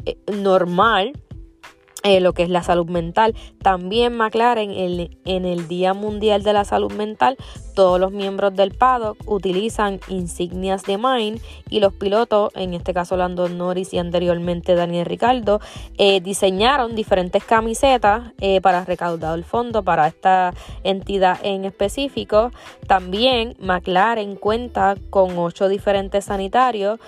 eh, 0.05 0.17
normal 0.33 1.13
eh, 2.05 2.21
lo 2.21 2.33
que 2.33 2.43
es 2.43 2.49
la 2.49 2.63
salud 2.63 2.89
mental. 2.89 3.35
También 3.63 4.17
McLaren 4.17 4.71
en, 4.73 5.17
en 5.25 5.45
el 5.45 5.69
Día 5.69 5.95
Mundial 5.95 6.43
de 6.43 6.53
la 6.53 6.65
Salud 6.65 6.93
Mental, 6.93 7.37
todos 7.75 8.01
los 8.01 8.13
miembros 8.13 8.55
del 8.55 8.73
paddock 8.73 9.17
utilizan 9.27 10.01
insignias 10.09 10.83
de 10.83 10.99
Mine 10.99 11.41
y 11.71 11.81
los 11.81 11.93
pilotos, 11.95 12.51
en 12.55 12.75
este 12.75 12.93
caso 12.93 13.17
Lando 13.17 13.49
Norris 13.49 13.95
y 13.95 13.99
anteriormente 13.99 14.75
Daniel 14.75 15.07
Ricardo, 15.07 15.61
eh, 15.97 16.21
diseñaron 16.21 16.95
diferentes 16.95 17.45
camisetas 17.45 18.33
eh, 18.41 18.61
para 18.61 18.85
recaudar 18.85 19.39
el 19.39 19.45
fondo 19.45 19.83
para 19.83 20.09
esta 20.09 20.55
entidad 20.83 21.39
en 21.43 21.65
específico. 21.65 22.51
También 22.87 23.55
McLaren 23.61 24.37
cuenta 24.37 24.97
con 25.11 25.39
ocho 25.39 25.69
diferentes 25.69 26.27
sanitarios 26.27 26.99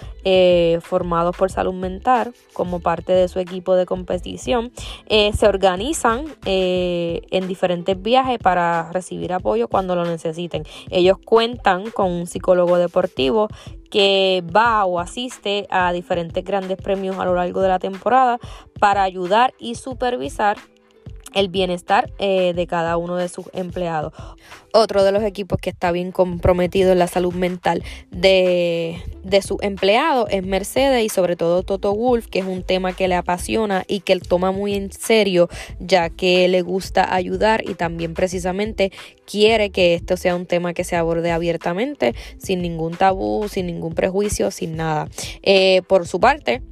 formados 0.80 1.36
por 1.36 1.50
salud 1.50 1.74
mental 1.74 2.32
como 2.54 2.80
parte 2.80 3.12
de 3.12 3.28
su 3.28 3.40
equipo 3.40 3.74
de 3.74 3.84
competición 3.84 4.72
eh, 5.06 5.32
se 5.32 5.46
organizan 5.46 6.24
eh, 6.44 7.22
en 7.30 7.48
diferentes 7.48 8.00
viajes 8.00 8.38
para 8.38 8.90
recibir 8.92 9.32
apoyo 9.32 9.68
cuando 9.68 9.94
lo 9.94 10.04
necesiten. 10.04 10.64
Ellos 10.90 11.18
cuentan 11.24 11.90
con 11.90 12.10
un 12.10 12.26
psicólogo 12.26 12.78
deportivo 12.78 13.48
que 13.90 14.42
va 14.54 14.84
o 14.84 14.98
asiste 14.98 15.66
a 15.70 15.92
diferentes 15.92 16.44
grandes 16.44 16.78
premios 16.78 17.18
a 17.18 17.24
lo 17.24 17.34
largo 17.34 17.60
de 17.60 17.68
la 17.68 17.78
temporada 17.78 18.38
para 18.80 19.04
ayudar 19.04 19.54
y 19.58 19.76
supervisar 19.76 20.56
el 21.34 21.48
bienestar 21.48 22.10
eh, 22.18 22.52
de 22.54 22.66
cada 22.66 22.96
uno 22.96 23.16
de 23.16 23.28
sus 23.28 23.46
empleados. 23.52 24.12
Otro 24.72 25.04
de 25.04 25.12
los 25.12 25.22
equipos 25.22 25.60
que 25.60 25.70
está 25.70 25.92
bien 25.92 26.10
comprometido 26.10 26.92
en 26.92 26.98
la 26.98 27.06
salud 27.06 27.34
mental 27.34 27.84
de, 28.10 29.00
de 29.22 29.42
sus 29.42 29.62
empleados 29.62 30.26
es 30.30 30.44
Mercedes 30.44 31.04
y 31.04 31.08
sobre 31.08 31.36
todo 31.36 31.62
Toto 31.62 31.94
Wolf, 31.94 32.26
que 32.26 32.40
es 32.40 32.44
un 32.44 32.62
tema 32.62 32.92
que 32.92 33.06
le 33.06 33.14
apasiona 33.14 33.84
y 33.86 34.00
que 34.00 34.12
él 34.12 34.22
toma 34.22 34.50
muy 34.50 34.74
en 34.74 34.90
serio, 34.90 35.48
ya 35.78 36.10
que 36.10 36.48
le 36.48 36.62
gusta 36.62 37.14
ayudar 37.14 37.62
y 37.68 37.74
también 37.74 38.14
precisamente 38.14 38.90
quiere 39.26 39.70
que 39.70 39.94
esto 39.94 40.16
sea 40.16 40.34
un 40.34 40.46
tema 40.46 40.74
que 40.74 40.84
se 40.84 40.96
aborde 40.96 41.30
abiertamente, 41.30 42.14
sin 42.38 42.62
ningún 42.62 42.96
tabú, 42.96 43.48
sin 43.48 43.66
ningún 43.66 43.94
prejuicio, 43.94 44.50
sin 44.50 44.76
nada. 44.76 45.08
Eh, 45.42 45.82
por 45.86 46.06
su 46.06 46.20
parte, 46.20 46.62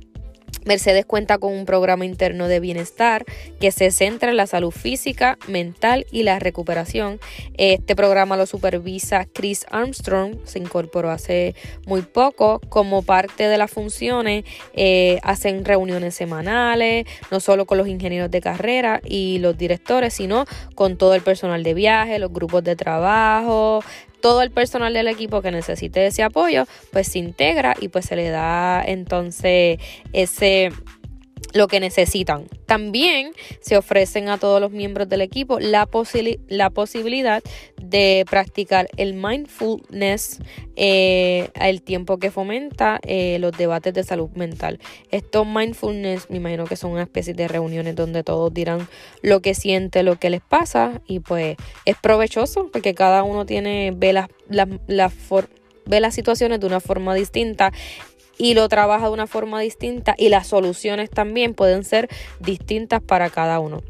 Mercedes 0.65 1.05
cuenta 1.07 1.39
con 1.39 1.53
un 1.53 1.67
programa 1.67 2.05
interno 2.05 2.49
de 2.49 2.61
bienestar 2.61 3.25
que 3.61 3.73
se 3.73 3.91
centra 3.91 4.31
en 4.31 4.37
la 4.37 4.47
salud 4.47 4.71
física, 4.71 5.39
mental 5.49 6.07
y 6.11 6.23
la 6.23 6.39
recuperación. 6.39 7.21
Este 7.55 7.97
programa 7.97 8.37
lo 8.37 8.47
supervisa 8.47 9.27
Chris 9.33 9.67
Armstrong, 9.71 10.37
se 10.45 10.59
incorporó 10.59 11.11
hace 11.11 11.55
muy 11.87 12.03
poco 12.03 12.61
como 12.69 13.03
parte 13.03 13.49
de 13.49 13.59
las 13.59 13.71
funciones. 13.71 14.45
Eh, 14.75 15.19
hacen 15.23 15.65
reuniones 15.65 16.15
semanales, 16.15 17.07
no 17.31 17.41
solo 17.41 17.67
con 17.67 17.79
los 17.79 17.89
ingenieros 17.89 18.31
de 18.31 18.41
carrera 18.41 19.01
y 19.05 19.39
los 19.39 19.57
directores, 19.57 20.15
sino 20.15 20.45
con 20.75 20.97
todo 20.97 21.15
el 21.15 21.23
personal 21.23 21.63
de 21.63 21.75
viaje, 21.75 22.19
los 22.19 22.33
grupos 22.33 22.65
de 22.65 22.77
trabajo, 22.77 23.83
todo 24.23 24.41
el 24.41 24.51
personal 24.51 24.95
del 24.95 25.09
equipo 25.09 25.43
que 25.43 25.51
necesite 25.51 26.07
ese 26.07 26.23
apoyo, 26.23 26.65
pues 26.93 27.09
se 27.09 27.19
integra 27.19 27.77
y 27.79 27.89
pues 27.89 28.07
se 28.07 28.17
le 28.17 28.31
da 28.31 28.83
entonces 28.83 29.79
ese 30.15 30.73
lo 31.53 31.69
que 31.69 31.81
necesitan. 31.81 32.47
También 32.67 33.33
se 33.61 33.77
ofrecen 33.77 34.29
a 34.29 34.39
todos 34.39 34.61
los 34.61 34.71
miembros 34.71 35.09
del 35.09 35.21
equipo 35.21 35.59
la, 35.61 35.87
posibilidad 35.87 37.43
de 37.81 38.25
practicar 38.29 38.89
el 38.97 39.15
mindfulness 39.15 40.39
eh, 40.77 41.51
al 41.55 41.83
tiempo 41.83 42.19
que 42.19 42.31
fomenta 42.31 43.01
eh, 43.03 43.39
los 43.39 43.53
debates 43.57 43.93
de 43.93 44.05
salud 44.05 44.31
mental. 44.35 44.81
Estos 45.11 45.47
mindfulness, 45.47 46.31
me 46.31 46.39
imagino 46.39 46.65
que 46.65 46.77
son 46.77 46.93
una 46.93 47.03
especie 47.03 47.35
de 47.35 47.49
reuniones 47.49 47.95
donde 47.95 48.23
todos 48.23 48.53
dirán 48.53 48.89
lo 49.21 49.41
que 49.41 49.55
siente, 49.55 50.03
lo 50.03 50.17
que 50.17 50.31
les 50.31 50.41
pasa 50.41 51.03
y 51.07 51.21
pues 51.21 51.57
es 51.85 51.97
provechoso 51.97 52.71
porque 52.73 52.95
cada 52.95 53.23
uno 53.23 53.45
tiene 53.45 53.93
ve 53.95 54.13
las, 54.13 54.29
ve 55.87 56.01
las 56.01 56.15
situaciones 56.15 56.61
de 56.61 56.67
una 56.67 56.81
forma 56.81 57.15
distinta 57.15 57.73
y 58.39 58.55
lo 58.55 58.69
trabaja 58.69 59.07
de 59.07 59.13
una 59.13 59.27
forma 59.27 59.61
distinta 59.61 60.15
y 60.19 60.29
las 60.29 60.47
soluciones 60.47 61.11
también 61.11 61.55
pueden 61.55 61.85
ser 61.85 62.09
distintas 62.41 63.03
para 63.03 63.31
cada 63.31 63.61
uno. 63.61 63.83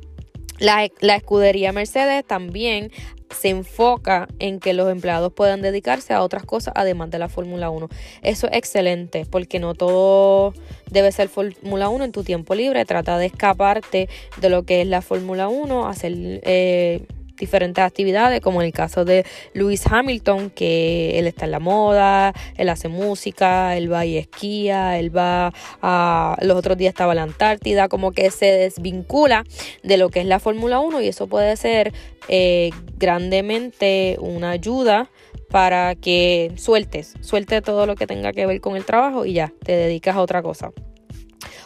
La, 0.58 0.88
la, 1.00 1.16
escudería 1.16 1.72
Mercedes 1.72 2.24
también 2.24 2.92
se 3.32 3.48
enfoca 3.48 4.28
en 4.38 4.60
que 4.60 4.74
los 4.74 4.90
empleados 4.90 5.32
puedan 5.32 5.62
dedicarse 5.62 6.12
a 6.12 6.22
otras 6.22 6.44
cosas 6.44 6.74
además 6.76 7.10
de 7.10 7.18
la 7.18 7.28
Fórmula 7.28 7.70
1. 7.70 7.88
Eso 8.22 8.46
es 8.48 8.56
excelente 8.56 9.26
porque 9.28 9.58
no 9.58 9.74
todo 9.74 10.52
debe 10.90 11.10
ser 11.12 11.28
Fórmula 11.28 11.88
1 11.88 12.04
en 12.04 12.12
tu 12.12 12.22
tiempo 12.22 12.54
libre. 12.54 12.84
Trata 12.84 13.18
de 13.18 13.26
escaparte 13.26 14.08
de 14.40 14.50
lo 14.50 14.64
que 14.64 14.82
es 14.82 14.86
la 14.86 15.02
Fórmula 15.02 15.48
1, 15.48 15.88
hacer... 15.88 16.12
Eh, 16.16 17.06
diferentes 17.42 17.82
actividades, 17.82 18.40
como 18.40 18.62
en 18.62 18.66
el 18.66 18.72
caso 18.72 19.04
de 19.04 19.26
Lewis 19.52 19.84
Hamilton, 19.90 20.50
que 20.50 21.18
él 21.18 21.26
está 21.26 21.44
en 21.44 21.50
la 21.50 21.58
moda, 21.58 22.32
él 22.56 22.68
hace 22.68 22.86
música, 22.86 23.76
él 23.76 23.92
va 23.92 24.06
y 24.06 24.16
esquía, 24.16 24.96
él 24.98 25.14
va 25.14 25.52
a... 25.82 26.36
Los 26.40 26.56
otros 26.56 26.78
días 26.78 26.92
estaba 26.92 27.12
en 27.12 27.16
la 27.16 27.24
Antártida, 27.24 27.88
como 27.88 28.12
que 28.12 28.30
se 28.30 28.46
desvincula 28.46 29.44
de 29.82 29.96
lo 29.96 30.08
que 30.08 30.20
es 30.20 30.26
la 30.26 30.38
Fórmula 30.38 30.78
1 30.78 31.00
y 31.00 31.08
eso 31.08 31.26
puede 31.26 31.56
ser 31.56 31.92
eh, 32.28 32.70
grandemente 32.96 34.16
una 34.20 34.50
ayuda 34.50 35.10
para 35.50 35.96
que 35.96 36.52
sueltes, 36.56 37.14
suelte 37.20 37.60
todo 37.60 37.86
lo 37.86 37.96
que 37.96 38.06
tenga 38.06 38.32
que 38.32 38.46
ver 38.46 38.60
con 38.60 38.76
el 38.76 38.84
trabajo 38.84 39.26
y 39.26 39.32
ya, 39.34 39.52
te 39.64 39.72
dedicas 39.72 40.14
a 40.14 40.22
otra 40.22 40.42
cosa. 40.42 40.70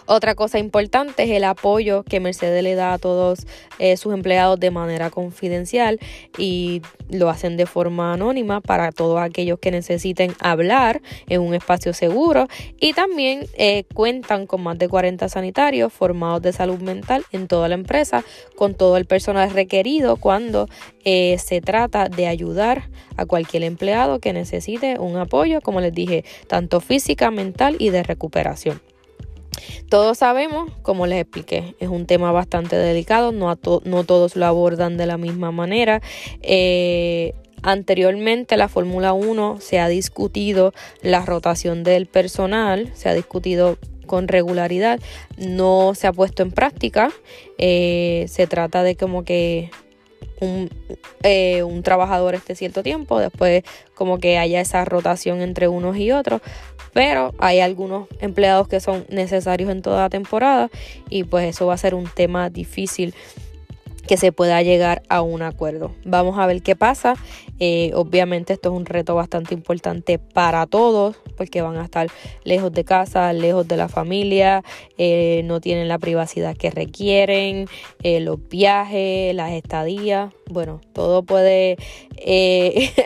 Otra 0.07 0.37
cosa 0.37 0.61
importante 0.61 1.25
es 1.25 1.31
el 1.31 1.43
apoyo 1.43 2.05
que 2.05 2.21
Mercedes 2.21 2.63
le 2.63 2.77
da 2.77 2.93
a 2.93 2.99
todos 2.99 3.47
eh, 3.81 3.97
sus 3.97 4.15
empleados 4.15 4.61
de 4.61 4.71
manera 4.71 5.11
confidencial 5.11 5.99
y 6.39 6.81
lo 7.11 7.29
hacen 7.29 7.57
de 7.57 7.67
forma 7.67 8.13
anónima 8.13 8.61
para 8.61 8.93
todos 8.93 9.21
aquellos 9.21 9.59
que 9.59 9.73
necesiten 9.73 10.33
hablar 10.39 11.03
en 11.29 11.41
un 11.41 11.55
espacio 11.55 11.93
seguro 11.93 12.47
y 12.79 12.93
también 12.93 13.47
eh, 13.55 13.85
cuentan 13.95 14.47
con 14.47 14.63
más 14.63 14.79
de 14.79 14.89
40 14.89 15.29
sanitarios 15.29 15.93
formados 15.93 16.41
de 16.41 16.53
salud 16.53 16.79
mental 16.81 17.25
en 17.33 17.49
toda 17.49 17.69
la 17.69 17.75
empresa 17.75 18.25
con 18.55 18.75
todo 18.75 18.97
el 18.97 19.07
personal 19.07 19.51
requerido 19.51 20.17
cuando 20.17 20.69
eh, 21.05 21.37
se 21.39 21.61
trata 21.61 22.09
de 22.09 22.29
ayudar 22.29 22.89
a 23.17 23.27
cualquier 23.27 23.65
empleado 23.65 24.21
que 24.21 24.33
necesite 24.33 24.99
un 24.99 25.17
apoyo, 25.17 25.61
como 25.61 25.81
les 25.81 25.93
dije, 25.93 26.25
tanto 26.47 26.81
física, 26.81 27.31
mental 27.31 27.77
y 27.79 27.91
de 27.91 28.03
recuperación. 28.03 28.81
Todos 29.89 30.19
sabemos, 30.19 30.71
como 30.83 31.07
les 31.07 31.21
expliqué, 31.21 31.75
es 31.79 31.89
un 31.89 32.07
tema 32.07 32.33
bastante 32.33 32.77
delicado, 32.77 33.33
no, 33.33 33.57
no 33.85 34.05
todos 34.05 34.37
lo 34.37 34.47
abordan 34.47 34.97
de 34.97 35.07
la 35.07 35.17
misma 35.17 35.53
manera. 35.53 36.03
Eh, 36.43 37.35
anteriormente 37.63 38.57
la 38.57 38.69
Fórmula 38.69 39.13
1 39.13 39.59
se 39.61 39.79
ha 39.79 39.89
discutido 39.89 40.73
la 41.03 41.25
rotación 41.25 41.85
del 41.85 42.07
personal, 42.07 42.91
se 42.95 43.09
ha 43.09 43.15
discutido 43.15 43.79
con 44.07 44.29
regularidad, 44.29 45.01
no 45.37 45.95
se 45.95 46.07
ha 46.07 46.13
puesto 46.13 46.43
en 46.43 46.53
práctica. 46.53 47.11
Eh, 47.59 48.27
se 48.29 48.47
trata 48.47 48.83
de 48.83 48.97
como 48.97 49.25
que 49.25 49.71
un, 50.41 50.71
eh, 51.23 51.63
un, 51.63 51.83
trabajador 51.83 52.35
esté 52.35 52.55
cierto 52.55 52.83
tiempo, 52.83 53.19
después 53.19 53.63
como 53.95 54.19
que 54.19 54.39
haya 54.39 54.61
esa 54.61 54.85
rotación 54.85 55.41
entre 55.41 55.69
unos 55.69 55.97
y 55.97 56.13
otros, 56.13 56.41
pero 56.93 57.35
hay 57.39 57.61
algunos 57.61 58.09
empleados 58.21 58.69
que 58.69 58.81
son 58.81 59.05
necesarios 59.09 59.71
en 59.71 59.83
toda 59.83 60.03
la 60.03 60.11
temporada 60.11 60.71
y 61.09 61.25
pues 61.25 61.49
eso 61.49 61.67
va 61.67 61.75
a 61.75 61.79
ser 61.79 61.95
un 61.95 62.07
tema 62.07 62.51
difícil 62.51 63.15
que 64.07 64.17
se 64.17 64.33
pueda 64.33 64.63
llegar 64.63 65.03
a 65.09 65.21
un 65.21 65.43
acuerdo. 65.43 65.93
Vamos 66.05 66.39
a 66.39 66.47
ver 66.47 66.63
qué 66.63 66.77
pasa. 66.77 67.15
Eh, 67.59 67.91
obviamente 67.95 68.53
esto 68.53 68.71
es 68.71 68.77
un 68.77 68.87
reto 68.87 69.15
bastante 69.15 69.55
importante 69.55 70.19
para 70.19 70.67
todos 70.67 71.17
porque 71.37 71.63
van 71.63 71.77
a 71.77 71.85
estar 71.85 72.09
lejos 72.45 72.73
de 72.73 72.85
casa, 72.85 73.33
lejos 73.33 73.67
de 73.69 73.77
la 73.77 73.89
familia, 73.89 74.63
eh, 74.99 75.43
no 75.45 75.61
tienen 75.61 75.89
la 75.89 75.99
privacidad 75.99 76.57
que 76.57 76.71
requieren, 76.71 77.67
eh, 78.03 78.21
los 78.21 78.49
viajes, 78.49 79.35
las 79.35 79.53
estadías, 79.53 80.33
bueno, 80.49 80.81
todo 80.93 81.23
puede 81.23 81.77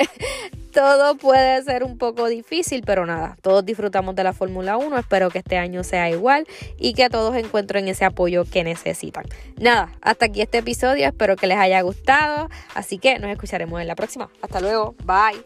todo 0.73 1.17
puede 1.17 1.63
ser 1.63 1.85
un 1.85 1.99
poco 1.99 2.29
difícil, 2.29 2.83
pero 2.85 3.07
nada, 3.07 3.37
todos 3.43 3.65
disfrutamos 3.65 4.15
de 4.15 4.25
la 4.25 4.33
Fórmula 4.33 4.77
1, 4.77 4.99
espero 4.99 5.31
que 5.31 5.39
este 5.39 5.57
año 5.57 5.85
sea 5.85 6.09
igual 6.11 6.47
y 6.79 6.95
que 6.95 7.09
todos 7.11 7.37
encuentren 7.37 7.89
ese 7.89 8.05
apoyo 8.05 8.45
que 8.45 8.65
necesitan. 8.65 9.25
Nada, 9.59 9.93
hasta 10.01 10.27
aquí 10.27 10.41
este 10.41 10.59
episodio, 10.59 11.07
espero 11.07 11.37
que 11.37 11.47
les 11.47 11.59
haya 11.59 11.81
gustado, 11.83 12.49
así 12.75 12.99
que 12.99 13.19
nos 13.19 13.31
escucharemos 13.31 13.81
en 13.81 13.89
la 13.89 13.97
próxima. 13.97 14.31
Hasta 14.43 14.61
luego, 14.61 14.95
bye. 15.05 15.45